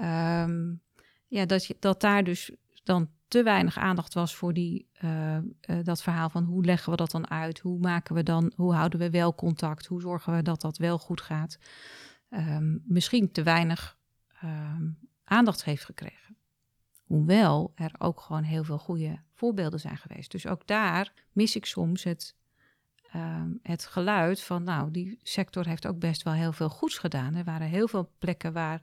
[0.02, 0.82] Um,
[1.26, 2.50] ja, dat, je, dat daar dus
[2.84, 5.38] dan te weinig aandacht was voor die, uh,
[5.82, 7.58] dat verhaal van hoe leggen we dat dan uit?
[7.58, 9.86] Hoe maken we dan, hoe houden we wel contact?
[9.86, 11.58] Hoe zorgen we dat dat wel goed gaat?
[12.30, 13.98] Um, misschien te weinig
[14.44, 16.36] um, aandacht heeft gekregen.
[17.04, 20.30] Hoewel er ook gewoon heel veel goede voorbeelden zijn geweest.
[20.30, 22.36] Dus ook daar mis ik soms het
[23.12, 27.34] Ehm, het geluid van, nou, die sector heeft ook best wel heel veel goeds gedaan.
[27.34, 28.82] Er waren heel veel plekken waar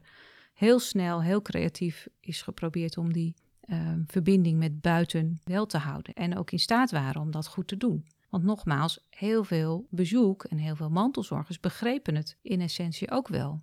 [0.54, 3.34] heel snel, heel creatief is geprobeerd om die
[3.68, 6.14] um, verbinding met buiten wel te houden.
[6.14, 8.06] En ook in staat waren om dat goed te doen.
[8.28, 13.62] Want nogmaals, heel veel bezoek en heel veel mantelzorgers begrepen het in essentie ook wel.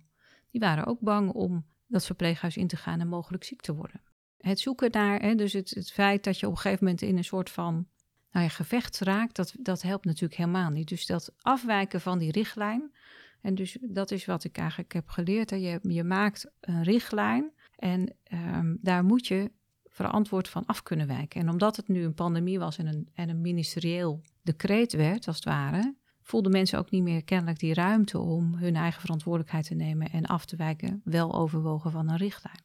[0.50, 4.00] Die waren ook bang om dat verpleeghuis in te gaan en mogelijk ziek te worden.
[4.38, 7.16] Het zoeken naar, hè, dus het, het feit dat je op een gegeven moment in
[7.16, 7.86] een soort van
[8.34, 10.88] nou ja, gevecht raakt, dat, dat helpt natuurlijk helemaal niet.
[10.88, 12.92] Dus dat afwijken van die richtlijn.
[13.40, 15.50] En dus dat is wat ik eigenlijk heb geleerd.
[15.50, 15.56] Hè.
[15.56, 19.50] Je, je maakt een richtlijn en um, daar moet je
[19.84, 21.40] verantwoord van af kunnen wijken.
[21.40, 25.36] En omdat het nu een pandemie was en een, en een ministerieel decreet werd, als
[25.36, 29.74] het ware, voelden mensen ook niet meer kennelijk die ruimte om hun eigen verantwoordelijkheid te
[29.74, 32.62] nemen en af te wijken, wel overwogen van een richtlijn.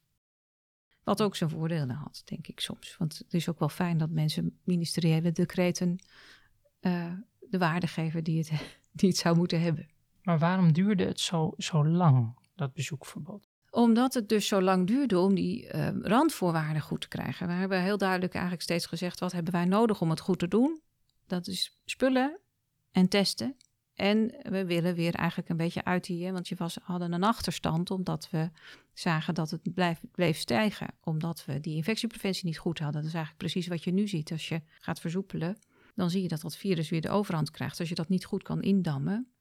[1.10, 2.96] Wat ook zijn voordelen had, denk ik soms.
[2.98, 6.00] Want het is ook wel fijn dat mensen ministeriële decreten
[6.82, 8.52] uh, de waarde geven die het,
[9.00, 9.90] die het zou moeten hebben.
[10.24, 13.48] Maar waarom duurde het zo, zo lang, dat bezoekverbod?
[13.70, 17.48] Omdat het dus zo lang duurde om die uh, randvoorwaarden goed te krijgen.
[17.48, 20.48] We hebben heel duidelijk eigenlijk steeds gezegd: wat hebben wij nodig om het goed te
[20.48, 20.82] doen?
[21.28, 22.40] Dat is spullen
[22.92, 23.56] en testen
[24.00, 27.92] en we willen weer eigenlijk een beetje uit die, want je was, hadden een achterstand
[27.92, 28.50] omdat we
[28.94, 30.88] zagen dat het blijf, bleef stijgen.
[31.04, 33.02] Omdat we die infectiepreventie niet goed hadden.
[33.02, 35.58] Dat is eigenlijk precies wat je nu ziet als je gaat versoepelen.
[35.96, 37.80] dan zie je dat dat virus weer de overhand krijgt.
[37.80, 39.32] Als je dat niet goed kan indammen,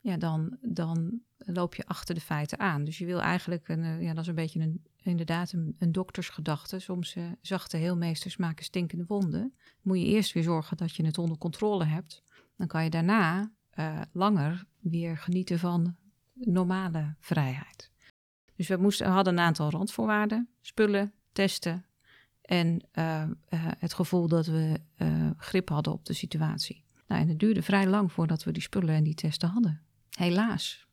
[0.00, 2.84] ja, dan, dan loop je achter de feiten aan.
[2.84, 6.78] Dus je wil eigenlijk, een, eh, ja, dat is een beetje een, inderdaad een, doktersgedachte.
[6.78, 9.54] Soms uh, zachte heelmeesters maken stinkende wonden.
[9.82, 12.22] Moet je eerst weer zorgen dat je het onder controle hebt.
[12.56, 15.96] Dan kan je daarna uh, langer weer genieten van
[16.34, 17.90] normale vrijheid.
[18.56, 21.84] Dus we moesten, hadden een aantal randvoorwaarden: spullen, testen
[22.42, 23.28] en uh, uh,
[23.78, 24.80] het gevoel dat we
[25.36, 26.84] grip hadden op de situatie.
[27.06, 29.82] Nou, en het duurde vrij lang voordat we die spullen en die testen hadden.
[30.10, 30.88] Helaas.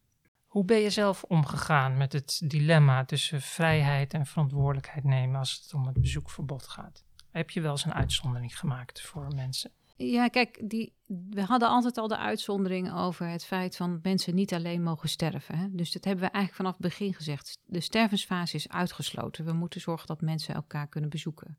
[0.45, 5.73] Hoe ben je zelf omgegaan met het dilemma tussen vrijheid en verantwoordelijkheid nemen als het
[5.73, 7.05] om het bezoekverbod gaat?
[7.31, 9.71] Heb je wel eens een uitzondering gemaakt voor mensen?
[9.97, 10.93] Ja, kijk, die,
[11.29, 15.57] we hadden altijd al de uitzondering over het feit van mensen niet alleen mogen sterven.
[15.57, 15.67] Hè?
[15.71, 17.59] Dus dat hebben we eigenlijk vanaf het begin gezegd.
[17.65, 19.45] De stervensfase is uitgesloten.
[19.45, 21.57] We moeten zorgen dat mensen elkaar kunnen bezoeken.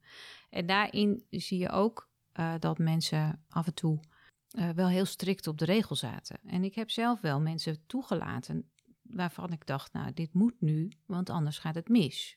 [0.50, 4.00] En daarin zie je ook uh, dat mensen af en toe
[4.52, 6.40] uh, wel heel strikt op de regel zaten.
[6.44, 8.70] En ik heb zelf wel mensen toegelaten
[9.02, 12.36] waarvan ik dacht, nou, dit moet nu, want anders gaat het mis.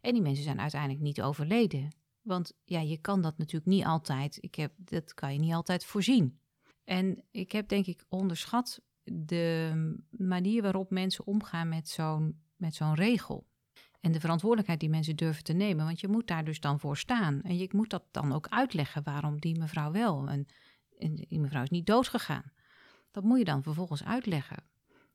[0.00, 1.90] En die mensen zijn uiteindelijk niet overleden.
[2.26, 5.84] Want ja, je kan dat natuurlijk niet altijd, ik heb, dat kan je niet altijd
[5.84, 6.38] voorzien.
[6.84, 9.72] En ik heb denk ik onderschat de
[10.10, 13.46] manier waarop mensen omgaan met zo'n, met zo'n regel.
[14.00, 15.84] En de verantwoordelijkheid die mensen durven te nemen.
[15.84, 17.42] Want je moet daar dus dan voor staan.
[17.42, 20.28] En je moet dat dan ook uitleggen waarom die mevrouw wel.
[20.28, 20.46] En,
[21.14, 22.52] die mevrouw is niet doodgegaan.
[23.10, 24.64] Dat moet je dan vervolgens uitleggen.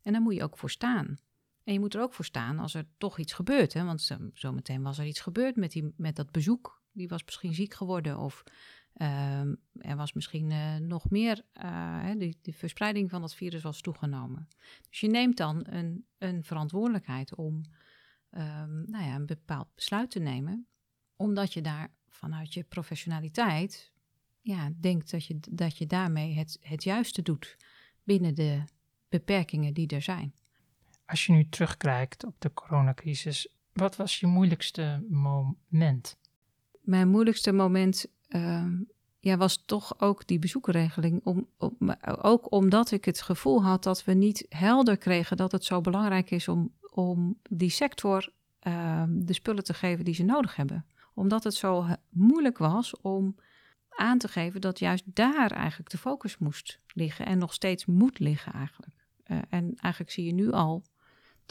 [0.02, 1.20] En daar moet je ook voor staan.
[1.64, 3.74] En je moet er ook voor staan als er toch iets gebeurt.
[3.74, 3.84] Hè?
[3.84, 7.74] Want zometeen was er iets gebeurd met, die, met dat bezoek die was misschien ziek
[7.74, 8.44] geworden of
[8.98, 9.40] uh,
[9.74, 14.48] er was misschien uh, nog meer, uh, de, verspreiding van dat virus was toegenomen.
[14.90, 17.56] Dus je neemt dan een, een verantwoordelijkheid om
[18.32, 20.68] um, nou ja, een bepaald besluit te nemen,
[21.16, 23.92] omdat je daar vanuit je professionaliteit
[24.42, 27.58] ja, denkt dat je, dat je daarmee het, het juiste doet
[28.04, 28.64] binnen de
[29.10, 30.34] beperkingen die er zijn.
[31.06, 36.18] Als je nu terugkijkt op de coronacrisis, wat was je moeilijkste moment?
[36.82, 38.66] Mijn moeilijkste moment uh,
[39.20, 41.22] ja, was toch ook die bezoekenregeling.
[41.24, 41.48] Om,
[42.22, 46.32] ook omdat ik het gevoel had dat we niet helder kregen dat het zo belangrijk
[46.32, 48.30] is om, om die sector
[48.68, 50.86] uh, de spullen te geven die ze nodig hebben.
[51.14, 53.36] Omdat het zo moeilijk was om
[53.90, 58.20] aan te geven dat juist daar eigenlijk de focus moest liggen en nog steeds moet
[58.20, 58.94] liggen eigenlijk.
[59.28, 60.84] Uh, en eigenlijk zie je nu al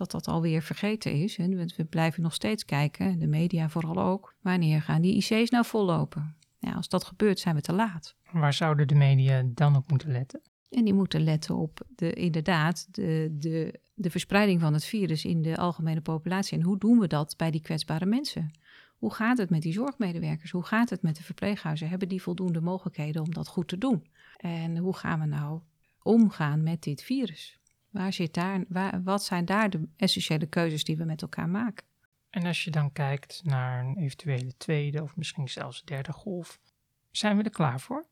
[0.01, 1.39] dat dat alweer vergeten is.
[1.39, 5.65] En we blijven nog steeds kijken, de media vooral ook, wanneer gaan die IC's nou
[5.65, 6.37] vollopen?
[6.59, 8.15] Ja, als dat gebeurt, zijn we te laat.
[8.33, 10.41] Waar zouden de media dan op moeten letten?
[10.71, 15.43] En die moeten letten op de, inderdaad de, de, de verspreiding van het virus in
[15.43, 16.59] de algemene populatie.
[16.59, 18.51] En hoe doen we dat bij die kwetsbare mensen?
[18.99, 20.51] Hoe gaat het met die zorgmedewerkers?
[20.51, 21.89] Hoe gaat het met de verpleeghuizen?
[21.89, 24.07] Hebben die voldoende mogelijkheden om dat goed te doen?
[24.37, 25.61] En hoe gaan we nou
[26.03, 27.60] omgaan met dit virus?
[27.91, 31.85] Waar zit daar, waar, wat zijn daar de essentiële keuzes die we met elkaar maken?
[32.31, 36.61] En als je dan kijkt naar een eventuele tweede of misschien zelfs derde golf,
[37.11, 38.07] zijn we er klaar voor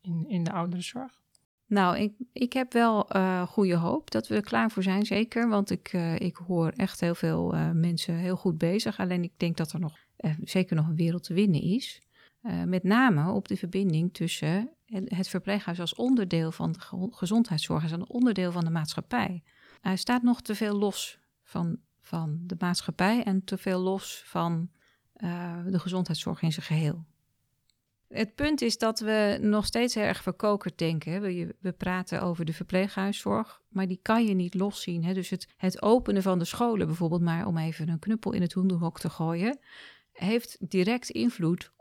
[0.00, 1.20] in, in de ouderenzorg?
[1.66, 5.48] Nou, ik, ik heb wel uh, goede hoop dat we er klaar voor zijn, zeker.
[5.48, 8.98] Want ik, uh, ik hoor echt heel veel uh, mensen heel goed bezig.
[8.98, 9.98] Alleen ik denk dat er nog
[10.42, 12.02] zeker nog een wereld te winnen is.
[12.64, 14.70] Met name op de verbinding tussen
[15.04, 16.78] het verpleeghuis als onderdeel van de
[17.10, 19.42] gezondheidszorg, als een onderdeel van de maatschappij.
[19.80, 24.70] Hij staat nog te veel los van, van de maatschappij en te veel los van
[25.16, 27.04] uh, de gezondheidszorg in zijn geheel.
[28.08, 31.20] Het punt is dat we nog steeds erg verkokerd denken.
[31.20, 35.04] We, we praten over de verpleeghuiszorg, maar die kan je niet loszien.
[35.04, 35.14] Hè?
[35.14, 38.52] Dus het, het openen van de scholen bijvoorbeeld, maar om even een knuppel in het
[38.52, 39.58] hoenderhok te gooien,
[40.12, 41.72] heeft direct invloed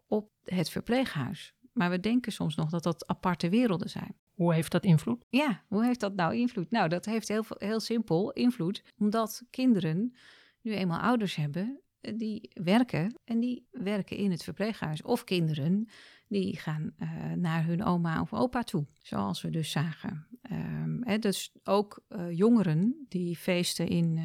[0.53, 1.53] het verpleeghuis.
[1.73, 4.15] Maar we denken soms nog dat dat aparte werelden zijn.
[4.33, 5.25] Hoe heeft dat invloed?
[5.29, 6.71] Ja, hoe heeft dat nou invloed?
[6.71, 10.15] Nou, dat heeft heel, heel simpel invloed, omdat kinderen
[10.61, 15.01] nu eenmaal ouders hebben eh, die werken en die werken in het verpleeghuis.
[15.01, 15.87] Of kinderen
[16.27, 20.27] die gaan uh, naar hun oma of opa toe, zoals we dus zagen.
[20.51, 24.17] Um, hè, dus ook uh, jongeren die feesten in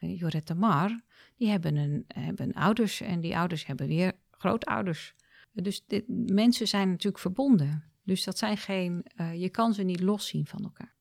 [0.00, 1.00] uh, Jorette Mar,
[1.36, 5.14] die hebben, een, hebben ouders en die ouders hebben weer grootouders.
[5.62, 7.84] Dus dit, mensen zijn natuurlijk verbonden.
[8.02, 10.94] Dus dat zijn geen, uh, je kan ze niet loszien van elkaar.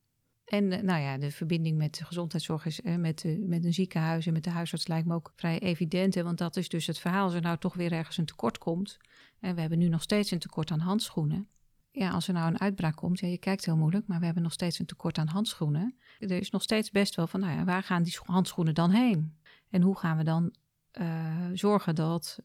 [0.45, 3.73] En uh, nou ja, de verbinding met de gezondheidszorg is, uh, met, de, met een
[3.73, 6.15] ziekenhuis en met de huisarts lijkt me ook vrij evident.
[6.15, 7.23] Hè, want dat is dus het verhaal.
[7.23, 8.97] Als er nou toch weer ergens een tekort komt.
[9.39, 11.47] En we hebben nu nog steeds een tekort aan handschoenen.
[11.91, 14.43] Ja, als er nou een uitbraak komt, ja, je kijkt heel moeilijk, maar we hebben
[14.43, 15.95] nog steeds een tekort aan handschoenen.
[16.19, 19.37] Er is nog steeds best wel van, nou ja, waar gaan die handschoenen dan heen?
[19.69, 20.53] En hoe gaan we dan
[21.53, 22.39] zorgen dat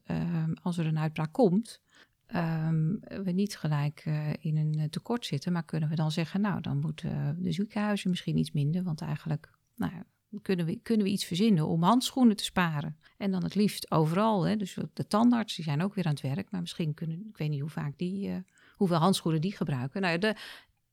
[0.61, 1.81] als er een uitbraak komt,
[2.25, 6.61] ehm, we niet gelijk eh, in een tekort zitten, maar kunnen we dan zeggen, nou,
[6.61, 9.91] dan moeten de ziekenhuizen misschien iets minder, want eigenlijk nou,
[10.41, 12.97] kunnen, we, kunnen we iets verzinnen om handschoenen te sparen.
[13.17, 14.55] En dan het liefst overal, hè?
[14.55, 17.49] dus de tandarts, die zijn ook weer aan het werk, maar misschien kunnen, ik weet
[17.49, 18.43] niet hoe vaak die,
[18.75, 20.01] hoeveel handschoenen die gebruiken.
[20.01, 20.35] Nou, de,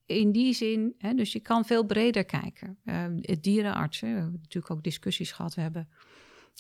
[0.07, 2.79] in die zin, hè, dus je kan veel breder kijken.
[2.85, 3.05] Uh,
[3.41, 5.55] dierenartsen, we hebben natuurlijk ook discussies gehad.
[5.55, 5.89] We hebben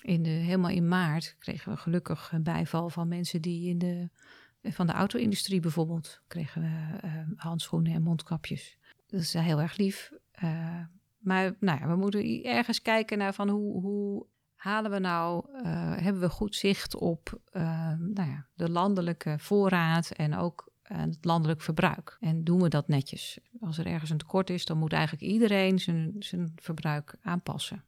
[0.04, 4.09] in helemaal in maart kregen we gelukkig een bijval van mensen die in de,
[4.62, 8.78] van de auto-industrie bijvoorbeeld, kregen we uh, handschoenen en mondkapjes.
[9.06, 10.12] Dat is heel erg lief.
[11.18, 15.44] Maar nou ja, we moeten ergens kijken naar van hoe, hoe halen we nou,
[16.02, 17.40] hebben we goed zicht op
[17.98, 22.16] nou ja, de landelijke voorraad en ook het landelijk verbruik.
[22.20, 23.38] En doen we dat netjes.
[23.61, 27.85] Als er ergens een tekort is, dan moet eigenlijk iedereen zijn, zijn verbruik aanpassen.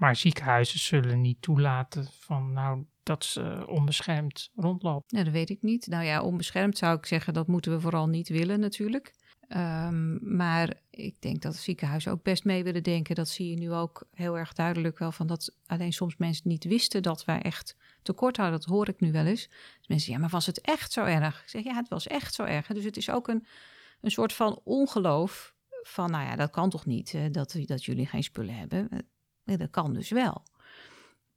[0.00, 5.06] Maar ziekenhuizen zullen niet toelaten van nou dat ze onbeschermd rondlopen.
[5.08, 5.86] Nou, dat weet ik niet.
[5.86, 9.14] Nou ja, onbeschermd zou ik zeggen, dat moeten we vooral niet willen natuurlijk.
[9.48, 13.14] Um, maar ik denk dat ziekenhuizen ook best mee willen denken.
[13.14, 16.64] Dat zie je nu ook heel erg duidelijk wel van dat alleen soms mensen niet
[16.64, 18.60] wisten dat wij echt tekort hadden.
[18.60, 19.46] Dat hoor ik nu wel eens.
[19.78, 21.42] Dus mensen, ja, maar was het echt zo erg?
[21.42, 22.66] Ik zeg, ja, het was echt zo erg.
[22.66, 23.46] Dus het is ook een,
[24.00, 28.22] een soort van ongeloof van, nou ja, dat kan toch niet, dat, dat jullie geen
[28.22, 28.88] spullen hebben.
[29.58, 30.42] Dat kan dus wel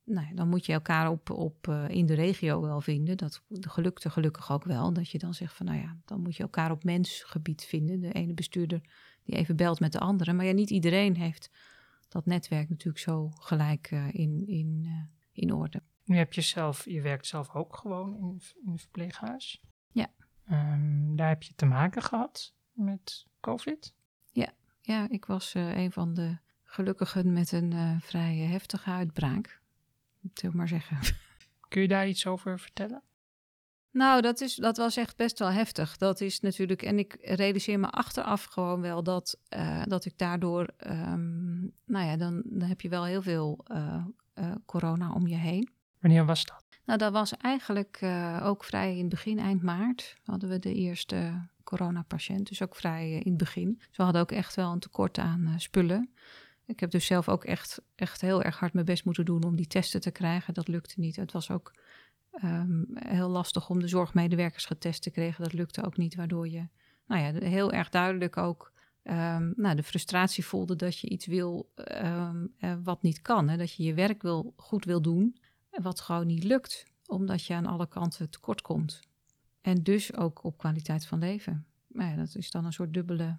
[0.06, 3.18] nou, dan moet je elkaar op, op, uh, in de regio wel vinden.
[3.18, 4.94] Dat gelukt er gelukkig ook wel.
[4.94, 8.00] Dat je dan zegt van nou ja, dan moet je elkaar op mensgebied vinden.
[8.00, 8.82] De ene bestuurder
[9.24, 10.34] die even belt met de andere.
[10.34, 11.50] Maar ja, niet iedereen heeft
[12.08, 14.92] dat netwerk natuurlijk zo gelijk uh, in, in, uh,
[15.32, 15.82] in orde.
[16.06, 19.62] Nu heb je zelf, je werkt zelf ook gewoon in, in een verpleeghuis.
[19.92, 20.08] Ja.
[20.52, 23.94] Um, daar heb je te maken gehad met COVID?
[24.32, 26.38] Ja, ja ik was een van de
[26.74, 29.62] gelukkigen met een vrij heftige uitbraak
[30.34, 30.98] zullen maar zeggen.
[31.70, 33.02] Kun je daar iets over vertellen?
[33.92, 35.98] Nou, dat, is, dat was echt best wel heftig.
[35.98, 40.70] Dat is natuurlijk, en ik realiseer me achteraf gewoon wel dat, uh, dat ik daardoor,
[40.88, 44.06] um, nou ja, dan, dan heb je wel heel veel uh,
[44.36, 45.70] uh, corona om je heen.
[46.00, 46.64] Wanneer was dat?
[46.86, 48.00] Nou, dat was eigenlijk
[48.42, 52.48] ook vrij in het begin, eind maart, hadden we de eerste coronapatiënt.
[52.48, 53.76] Dus ook vrij in het begin.
[53.88, 56.14] Dus we hadden ook echt wel een tekort aan spullen.
[56.66, 59.56] Ik heb dus zelf ook echt, echt heel erg hard mijn best moeten doen om
[59.56, 60.54] die testen te krijgen.
[60.54, 61.16] Dat lukte niet.
[61.16, 61.74] Het was ook
[62.44, 65.44] um, heel lastig om de zorgmedewerkers getest te krijgen.
[65.44, 66.68] Dat lukte ook niet, waardoor je
[67.08, 68.72] nou ja, heel erg duidelijk ook
[69.04, 71.72] um, nou, de frustratie voelde dat je iets wil
[72.04, 73.50] um, uh, wat niet kan.
[73.50, 73.58] Hè?
[73.58, 75.38] Dat je je werk wil, goed wil doen,
[75.70, 79.00] wat gewoon niet lukt, omdat je aan alle kanten tekort komt.
[79.62, 81.66] En dus ook op kwaliteit van leven.
[81.88, 83.38] Maar ja, dat is dan een soort dubbele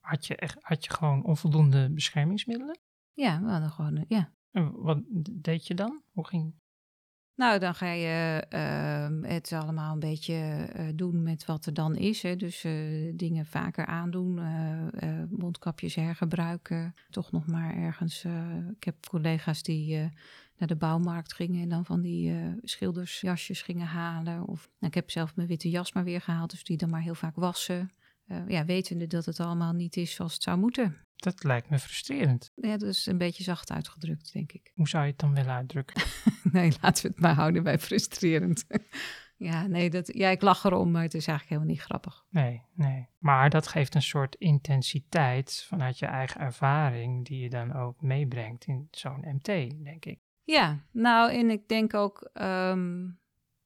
[0.00, 2.78] had je, echt, had je gewoon onvoldoende beschermingsmiddelen?
[3.12, 4.32] Ja, we hadden gewoon, eh, ja.
[4.50, 4.98] En wat
[5.30, 6.02] deed je dan?
[6.12, 6.54] Hoe ging
[7.40, 11.96] nou, dan ga je uh, het allemaal een beetje uh, doen met wat er dan
[11.96, 12.22] is.
[12.22, 12.36] Hè.
[12.36, 14.40] Dus uh, dingen vaker aandoen,
[15.30, 16.94] mondkapjes hergebruiken.
[17.10, 18.24] Toch nog maar ergens.
[18.76, 20.10] ik heb collega's die
[20.56, 24.46] naar de bouwmarkt gingen en dan van die schildersjasjes gingen halen.
[24.46, 27.02] Of nou, ik heb zelf mijn witte jas maar weer gehaald, dus die dan maar
[27.02, 27.90] heel vaak wassen
[28.32, 30.96] uh, ja, wetende dat het allemaal niet is zoals het zou moeten.
[31.16, 32.50] Dat lijkt me frustrerend.
[32.54, 34.72] Ja, dat is een beetje zacht uitgedrukt, denk ik.
[34.74, 36.02] Hoe zou je het dan willen uitdrukken?
[36.52, 38.64] nee, laten we het maar houden bij frustrerend.
[39.36, 42.24] ja, nee, dat, ja, ik lach erom, maar het is eigenlijk helemaal niet grappig.
[42.28, 43.08] Nee, nee.
[43.18, 48.66] Maar dat geeft een soort intensiteit vanuit je eigen ervaring, die je dan ook meebrengt
[48.66, 49.44] in zo'n MT,
[49.84, 50.18] denk ik.
[50.44, 52.30] Ja, nou, en ik denk ook.
[52.34, 53.19] Um,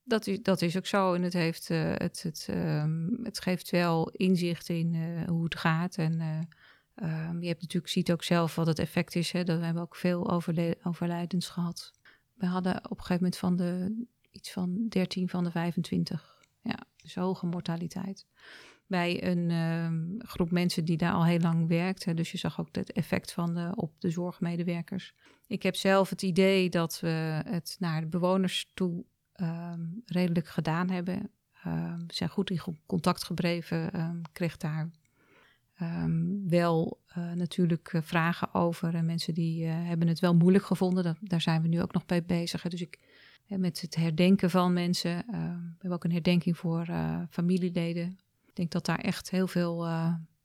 [0.04, 1.14] dat is, dat is ook zo.
[1.14, 5.56] En het, heeft, uh, het, het, um, het geeft wel inzicht in uh, hoe het
[5.56, 5.96] gaat.
[5.96, 9.32] En uh, um, je hebt natuurlijk, ziet ook zelf wat het effect is.
[9.32, 9.44] Hè?
[9.44, 10.30] Dat we hebben ook veel
[10.82, 11.92] overlijdens gehad.
[12.34, 16.42] We hadden op een gegeven moment van de, iets van 13 van de 25.
[16.62, 18.26] Ja, dus hoge mortaliteit.
[18.86, 22.04] Bij een um, groep mensen die daar al heel lang werkt.
[22.04, 22.14] Hè?
[22.14, 25.14] Dus je zag ook het effect van op de zorgmedewerkers.
[25.46, 29.04] Ik heb zelf het idee dat we het naar de bewoners toe
[29.40, 31.30] um, redelijk gedaan hebben.
[31.66, 34.00] Um, zijn goed in contact gebleven.
[34.00, 34.90] Um, kreeg daar
[36.46, 38.94] wel uh, natuurlijk uh, vragen over.
[38.94, 41.16] En mensen die uh, hebben het wel moeilijk gevonden.
[41.20, 42.62] Daar zijn we nu ook nog bij bezig.
[42.62, 42.98] Dus ik,
[43.46, 45.24] met het herdenken van mensen.
[45.26, 45.32] we
[45.78, 46.86] hebben ook een herdenking voor
[47.30, 48.18] familieleden.
[48.46, 49.86] Ik denk dat daar echt heel veel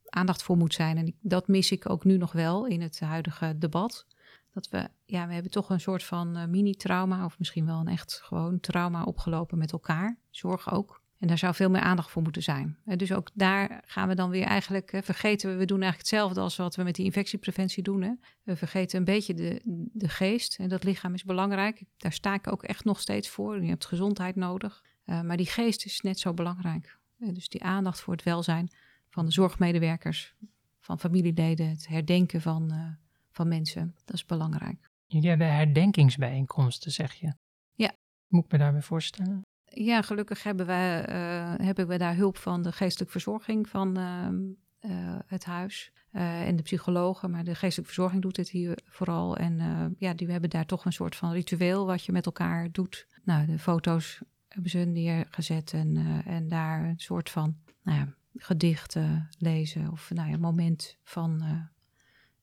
[0.10, 0.98] aandacht voor moet zijn.
[0.98, 4.06] En dat mis ik ook nu nog wel in het huidige debat
[4.52, 7.88] dat we, ja, we hebben toch een soort van uh, mini-trauma, of misschien wel een
[7.88, 10.18] echt gewoon trauma opgelopen met elkaar.
[10.30, 11.02] Zorg ook.
[11.18, 12.78] En daar zou veel meer aandacht voor moeten zijn.
[12.86, 15.50] En dus ook daar gaan we dan weer eigenlijk hè, vergeten.
[15.50, 18.02] We, we doen eigenlijk hetzelfde als wat we met die infectiepreventie doen.
[18.02, 18.14] Hè.
[18.44, 19.62] We vergeten een beetje de,
[19.94, 20.60] de geest.
[20.60, 21.84] En dat lichaam is belangrijk.
[21.98, 23.62] Daar sta ik ook echt nog steeds voor.
[23.62, 24.84] Je hebt gezondheid nodig.
[25.04, 26.98] maar die geest is net zo belangrijk.
[27.18, 28.72] dus die aandacht voor het welzijn
[29.10, 30.36] van de zorgmedewerkers,
[30.80, 32.98] van familieleden, het herdenken van,
[33.40, 34.90] van mensen, dat is belangrijk.
[35.06, 37.34] Jullie hebben herdenkingsbijeenkomsten, zeg je?
[37.74, 37.92] Ja.
[38.28, 39.42] Moet ik me daarbij voorstellen?
[39.66, 45.18] Ja, gelukkig hebben we, uh, hebben we daar hulp van de geestelijke verzorging van uh,
[45.26, 47.32] het huis en de psychologen.
[47.32, 49.38] Maar de geestelijke verzorging doet dit hier vooral.
[49.38, 49.56] En
[49.98, 53.08] ja, die hebben daar toch een soort van ritueel wat je met elkaar doet.
[53.24, 59.30] Nou, de foto's hebben ze neergezet en, en daar een soort van nou ja, gedichten
[59.38, 61.44] lezen of nou ja, moment van,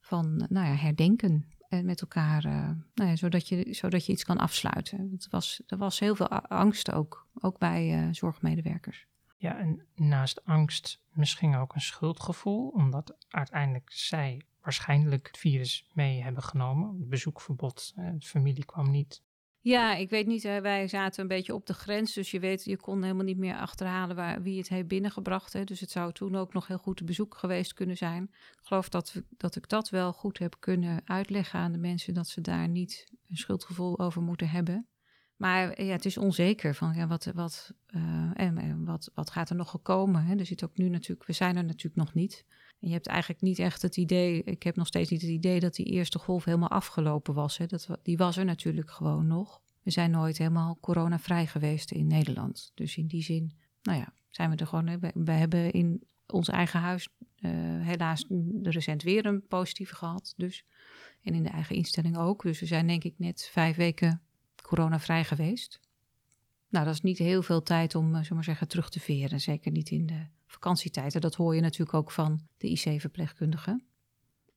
[0.07, 4.23] van nou ja, herdenken en met elkaar, uh, nou ja, zodat, je, zodat je iets
[4.23, 5.09] kan afsluiten.
[5.11, 9.07] Het was, er was heel veel angst ook, ook bij uh, zorgmedewerkers.
[9.37, 16.23] Ja, en naast angst misschien ook een schuldgevoel, omdat uiteindelijk zij waarschijnlijk het virus mee
[16.23, 16.87] hebben genomen.
[16.99, 19.23] Het bezoekverbod, de familie kwam niet.
[19.67, 20.43] Ja, ik weet niet.
[20.43, 22.13] Wij zaten een beetje op de grens.
[22.13, 25.53] Dus je weet, je kon helemaal niet meer achterhalen waar, wie het heeft binnengebracht.
[25.53, 25.63] Hè.
[25.63, 28.23] Dus het zou toen ook nog heel goed bezoek geweest kunnen zijn.
[28.33, 32.13] Ik geloof dat, dat ik dat wel goed heb kunnen uitleggen aan de mensen.
[32.13, 34.87] Dat ze daar niet een schuldgevoel over moeten hebben.
[35.37, 39.55] Maar ja, het is onzeker van ja, wat, wat, uh, en, wat, wat gaat er
[39.55, 40.23] nog gekomen.
[40.23, 40.35] Hè?
[40.35, 42.45] Er zit ook nu natuurlijk, we zijn er natuurlijk nog niet.
[42.79, 45.59] En je hebt eigenlijk niet echt het idee, ik heb nog steeds niet het idee
[45.59, 47.57] dat die eerste golf helemaal afgelopen was.
[47.57, 47.65] Hè?
[47.65, 49.61] Dat, die was er natuurlijk gewoon nog.
[49.83, 52.71] We zijn nooit helemaal coronavrij geweest in Nederland.
[52.73, 54.99] Dus in die zin, nou ja, zijn we er gewoon.
[55.13, 57.09] We, hebben in ons eigen huis
[57.39, 57.51] uh,
[57.85, 58.25] helaas
[58.61, 60.33] recent weer een positieve gehad.
[60.37, 60.65] Dus.
[61.21, 62.43] En in de eigen instelling ook.
[62.43, 64.21] Dus we zijn denk ik net vijf weken
[64.67, 65.79] coronavrij geweest.
[66.69, 69.41] Nou, dat is niet heel veel tijd om, uh, maar zeggen, terug te veren.
[69.41, 71.21] Zeker niet in de vakantietijden.
[71.21, 73.83] Dat hoor je natuurlijk ook van de IC-verpleegkundigen.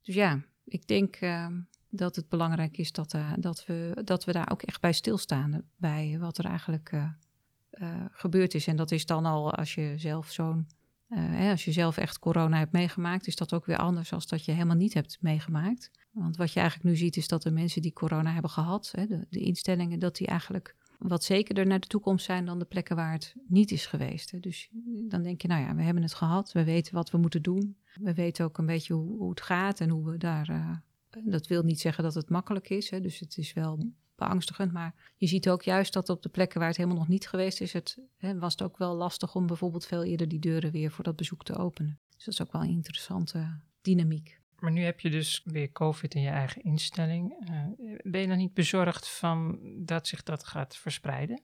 [0.02, 1.46] Dus ja, ik denk uh,
[1.88, 5.62] dat het belangrijk is dat, uh, dat, we, dat we daar ook echt bij stilstaan.
[5.76, 8.66] Bij wat er eigenlijk uh, gebeurd is.
[8.66, 10.66] En dat is dan al als je zelf zo'n.
[11.14, 14.44] Hè, als je zelf echt corona hebt meegemaakt, is dat ook weer anders als dat
[14.44, 15.90] je helemaal niet hebt meegemaakt.
[16.10, 19.06] Want wat je eigenlijk nu ziet, is dat de mensen die corona hebben gehad, hè,
[19.06, 23.12] de, instellingen, dat die eigenlijk wat zekerder naar de toekomst zijn dan de plekken waar
[23.12, 24.42] het niet is geweest.
[24.42, 24.68] Dus
[25.08, 27.76] dan denk je, nou ja, we hebben het gehad, we weten wat we moeten doen.
[27.94, 30.50] We weten ook een beetje hoe, hoe het gaat en hoe we daar.
[30.50, 30.76] Uh,
[31.24, 34.72] dat wil niet zeggen dat het makkelijk is, hè, dus het is wel beangstigend.
[34.72, 37.60] Maar je ziet ook juist dat op de plekken waar het helemaal nog niet geweest
[37.60, 40.90] is, het, hè, was het ook wel lastig om bijvoorbeeld veel eerder die deuren weer
[40.90, 42.00] voor dat bezoek te openen.
[42.16, 44.40] Dus dat is ook wel een interessante dynamiek.
[44.58, 47.48] Maar nu heb je dus weer COVID in je eigen instelling.
[47.50, 51.42] Uh, ben je dan niet bezorgd van dat zich dat gaat verspreiden?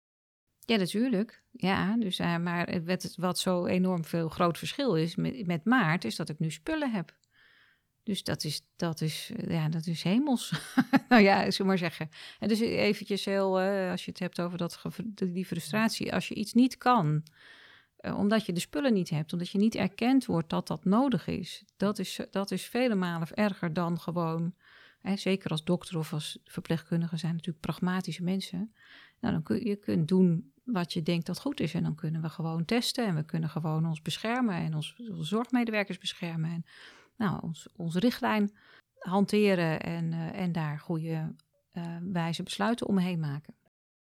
[0.58, 1.42] Ja, natuurlijk.
[1.50, 6.04] Ja, dus, uh, maar het, wat zo enorm veel groot verschil is met, met maart,
[6.04, 7.16] is dat ik nu spullen heb.
[8.04, 10.52] Dus dat is, dat is, ja, dat is hemels.
[11.08, 12.08] nou ja, zullen maar zeggen.
[12.38, 14.82] En dus eventjes heel, uh, als je het hebt over dat,
[15.14, 16.14] die frustratie.
[16.14, 17.22] Als je iets niet kan,
[18.00, 21.26] uh, omdat je de spullen niet hebt, omdat je niet erkend wordt dat dat nodig
[21.26, 21.64] is.
[21.76, 24.54] Dat is, dat is vele malen erger dan gewoon,
[25.00, 28.74] hè, zeker als dokter of als verpleegkundige zijn natuurlijk pragmatische mensen.
[29.20, 32.22] Nou, dan kun je kunt doen wat je denkt dat goed is en dan kunnen
[32.22, 36.64] we gewoon testen en we kunnen gewoon ons beschermen en ons, onze zorgmedewerkers beschermen en
[37.16, 38.52] nou, ons, onze richtlijn
[38.98, 41.34] hanteren en, uh, en daar goede
[41.72, 43.54] uh, wijze besluiten omheen maken.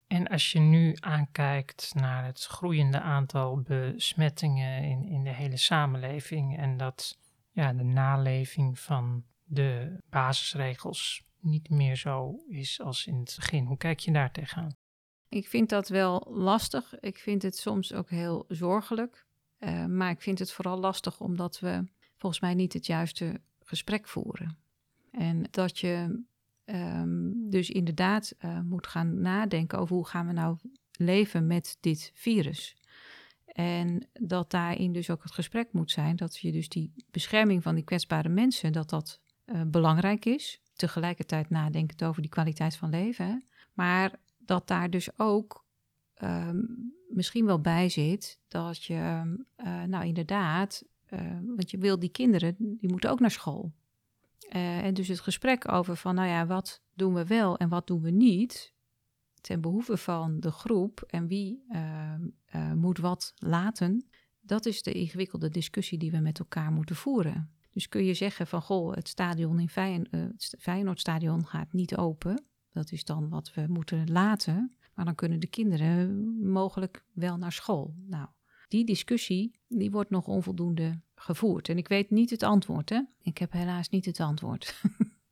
[0.08, 6.58] En als je nu aankijkt naar het groeiende aantal besmettingen in, in de hele samenleving
[6.58, 7.18] en dat
[7.52, 13.78] ja, de naleving van de basisregels niet meer zo is als in het begin, hoe
[13.78, 14.76] kijk je daar tegenaan?
[15.30, 17.00] Ik vind dat wel lastig.
[17.00, 19.26] Ik vind het soms ook heel zorgelijk.
[19.60, 21.88] Uh, maar ik vind het vooral lastig omdat we
[22.20, 24.58] volgens mij niet het juiste gesprek voeren.
[25.12, 26.24] En dat je
[26.66, 30.58] um, dus inderdaad uh, moet gaan nadenken over hoe gaan we nou
[30.92, 32.78] leven met dit virus.
[33.46, 37.76] En dat daarin dus ook het gesprek moet zijn dat je dus die bescherming van
[37.76, 40.62] die kwetsbare mensen, dat dat uh, belangrijk is.
[40.76, 43.44] Tegelijkertijd nadenken over die kwaliteit van leven.
[43.74, 45.66] Maar dat daar dus ook
[46.24, 50.84] um, misschien wel bij zit dat je, uh, nou inderdaad,
[51.56, 53.74] want je wil die kinderen, die moeten ook naar school.
[54.56, 57.88] Uh, en dus het gesprek over van, nou ja, wat doen we wel en wat
[57.88, 58.74] doen we niet
[59.42, 62.14] ten behoeve van de groep en wie uh,
[62.56, 67.54] uh, moet wat laten, dat is de ingewikkelde discussie die we met elkaar moeten voeren.
[67.72, 69.70] Dus kun je zeggen van, goh, het stadion in
[70.12, 72.44] het Feyenoordstadion gaat niet open.
[72.72, 74.76] Dat is dan wat we moeten laten.
[74.94, 77.96] Maar dan kunnen de kinderen mogelijk wel naar school.
[78.06, 78.28] Nou,
[78.70, 81.70] die discussie die wordt nog onvoldoende gevoerd.
[81.70, 82.90] En ik weet niet het antwoord.
[82.90, 83.02] Hè?
[83.22, 84.82] Ik heb helaas niet het antwoord.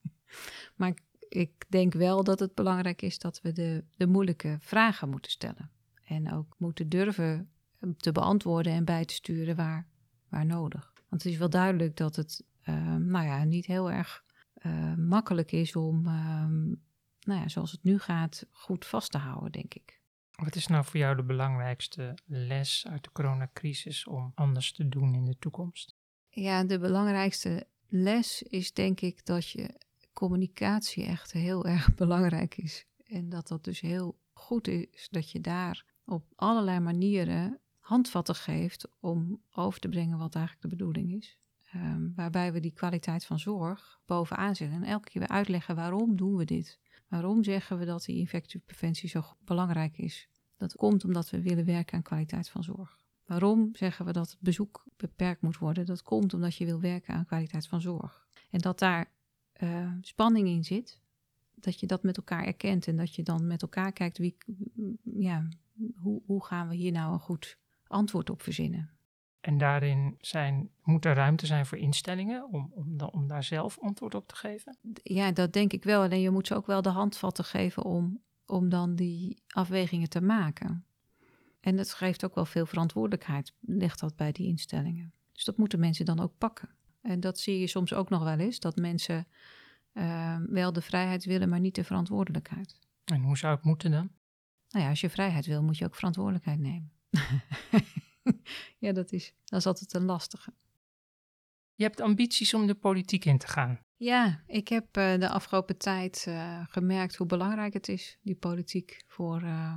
[0.75, 0.93] maar
[1.29, 5.71] ik, denk wel dat het belangrijk is dat we de, de moeilijke vragen moeten stellen.
[6.03, 7.49] En ook moeten durven
[7.97, 9.87] te beantwoorden en bij te sturen waar,
[10.29, 10.93] waar nodig.
[11.09, 14.23] Want het is wel duidelijk dat het ehm, nou ja, niet heel erg
[14.65, 16.65] uh, makkelijk is om, ehm,
[17.21, 19.96] nou ja, zoals het nu gaat, goed vast te houden, denk ik.
[20.43, 25.15] Wat is nou voor jou de belangrijkste les uit de coronacrisis om anders te doen
[25.15, 25.95] in de toekomst?
[26.29, 29.79] Ja, de belangrijkste les is denk ik dat je
[30.13, 32.85] communicatie echt heel erg belangrijk is.
[33.05, 38.87] En dat dat dus heel goed is dat je daar op allerlei manieren handvatten geeft
[38.99, 41.37] om over te brengen wat eigenlijk de bedoeling is.
[41.75, 44.83] Um, waarbij we die kwaliteit van zorg bovenaan zetten.
[44.83, 46.79] En elke keer weer uitleggen waarom doen we dit.
[47.07, 50.29] Waarom zeggen we dat die infectiepreventie zo belangrijk is?
[50.57, 52.97] Dat komt omdat we willen werken aan kwaliteit van zorg.
[53.25, 55.85] Waarom zeggen we dat het bezoek beperkt moet worden?
[55.85, 58.27] Dat komt omdat je wil werken aan kwaliteit van zorg.
[58.49, 59.11] En dat daar
[59.63, 61.01] uh, spanning in zit,
[61.55, 64.37] dat je dat met elkaar erkent en dat je dan met elkaar kijkt wie,
[65.03, 65.47] ja,
[65.95, 68.96] hoe, hoe gaan we hier nou een goed antwoord op verzinnen.
[69.47, 74.15] En daarin zijn, moet er ruimte zijn voor instellingen om, om, om daar zelf antwoord
[74.15, 74.77] op te geven?
[75.03, 76.01] Ja, dat denk ik wel.
[76.01, 80.21] Alleen je moet ze ook wel de handvatten geven om, om dan die afwegingen te
[80.21, 80.85] maken.
[81.59, 85.13] En dat geeft ook wel veel verantwoordelijkheid, ligt dat bij die instellingen.
[85.31, 86.69] Dus dat moeten mensen dan ook pakken.
[87.01, 89.27] En dat zie je soms ook nog wel eens, dat mensen
[89.93, 92.79] uh, wel de vrijheid willen, maar niet de verantwoordelijkheid.
[93.05, 94.09] En hoe zou het moeten dan?
[94.69, 96.91] Nou ja, als je vrijheid wil, moet je ook verantwoordelijkheid nemen.
[98.85, 100.53] ja, dat is, dat is altijd een lastige.
[101.75, 103.79] Je hebt ambities om de politiek in te gaan.
[103.95, 109.03] Ja, ik heb uh, de afgelopen tijd uh, gemerkt hoe belangrijk het is, die politiek,
[109.07, 109.75] voor uh,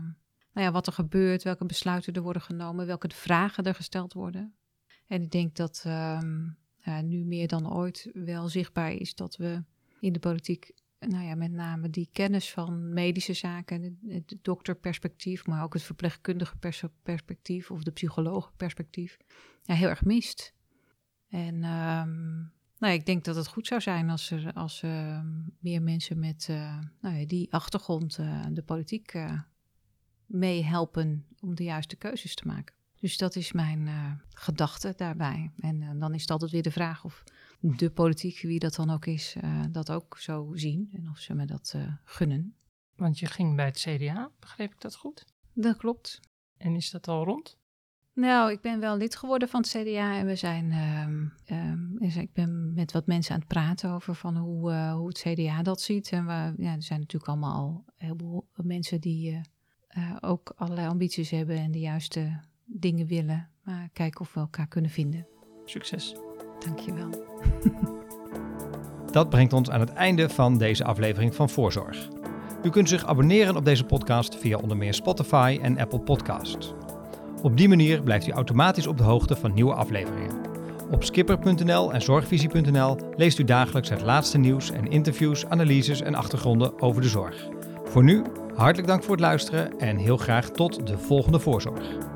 [0.53, 4.55] nou ja, wat er gebeurt, welke besluiten er worden genomen, welke vragen er gesteld worden.
[5.07, 6.49] En ik denk dat ehm,
[7.03, 9.63] nu meer dan ooit wel zichtbaar is dat we
[10.01, 10.73] in de politiek
[11.09, 16.57] nou ja, met name die kennis van medische zaken, het, dokterperspectief, maar ook het verpleegkundige
[17.03, 19.19] perspectief of de psychologenperspectief,
[19.63, 20.55] ja, heel erg mist.
[21.29, 25.21] En um, nou, ik denk dat het goed zou zijn als er als, uh,
[25.59, 29.19] meer mensen met uh, nou ja, die achtergrond uh, de politiek
[30.27, 32.75] meehelpen om de juiste keuzes te maken.
[33.01, 33.89] Dus dat is mijn
[34.29, 35.51] gedachte daarbij.
[35.61, 37.25] En dan is het altijd weer de vraag of
[37.61, 41.35] de politiek, wie dat dan ook is, uh, dat ook zo zien en of ze
[41.35, 42.55] me dat uh, gunnen.
[42.97, 45.25] Want je ging bij het CDA, begreep ik dat goed?
[45.53, 46.21] Dat klopt.
[46.57, 47.59] En is dat al rond?
[48.15, 50.71] Nou, ik ben wel lid geworden van het CDA en we zijn,
[51.47, 55.09] uh, um, ik ben met wat mensen aan het praten over van hoe, uh, hoe
[55.09, 56.11] het CDA dat ziet.
[56.13, 59.41] En we, ja, er zijn natuurlijk allemaal al een heleboel mensen die
[60.21, 63.51] ook allerlei ambities hebben en de juiste dingen willen.
[63.63, 65.27] Maar kijken of we elkaar kunnen vinden.
[65.65, 66.30] Succes.
[66.65, 67.09] Dankjewel.
[69.13, 72.09] Dat brengt ons aan het einde van deze aflevering van Voorzorg.
[72.63, 76.73] U kunt zich abonneren op deze podcast via onder meer Spotify en Apple Podcasts.
[77.43, 80.49] Op die manier blijft u automatisch op de hoogte van nieuwe afleveringen.
[80.91, 86.81] Op skipper.nl en zorgvisie.nl leest u dagelijks het laatste nieuws en interviews, analyses en achtergronden
[86.81, 87.49] over de zorg.
[87.85, 92.10] Voor nu, hartelijk dank voor het luisteren en heel graag tot de volgende voorzorg.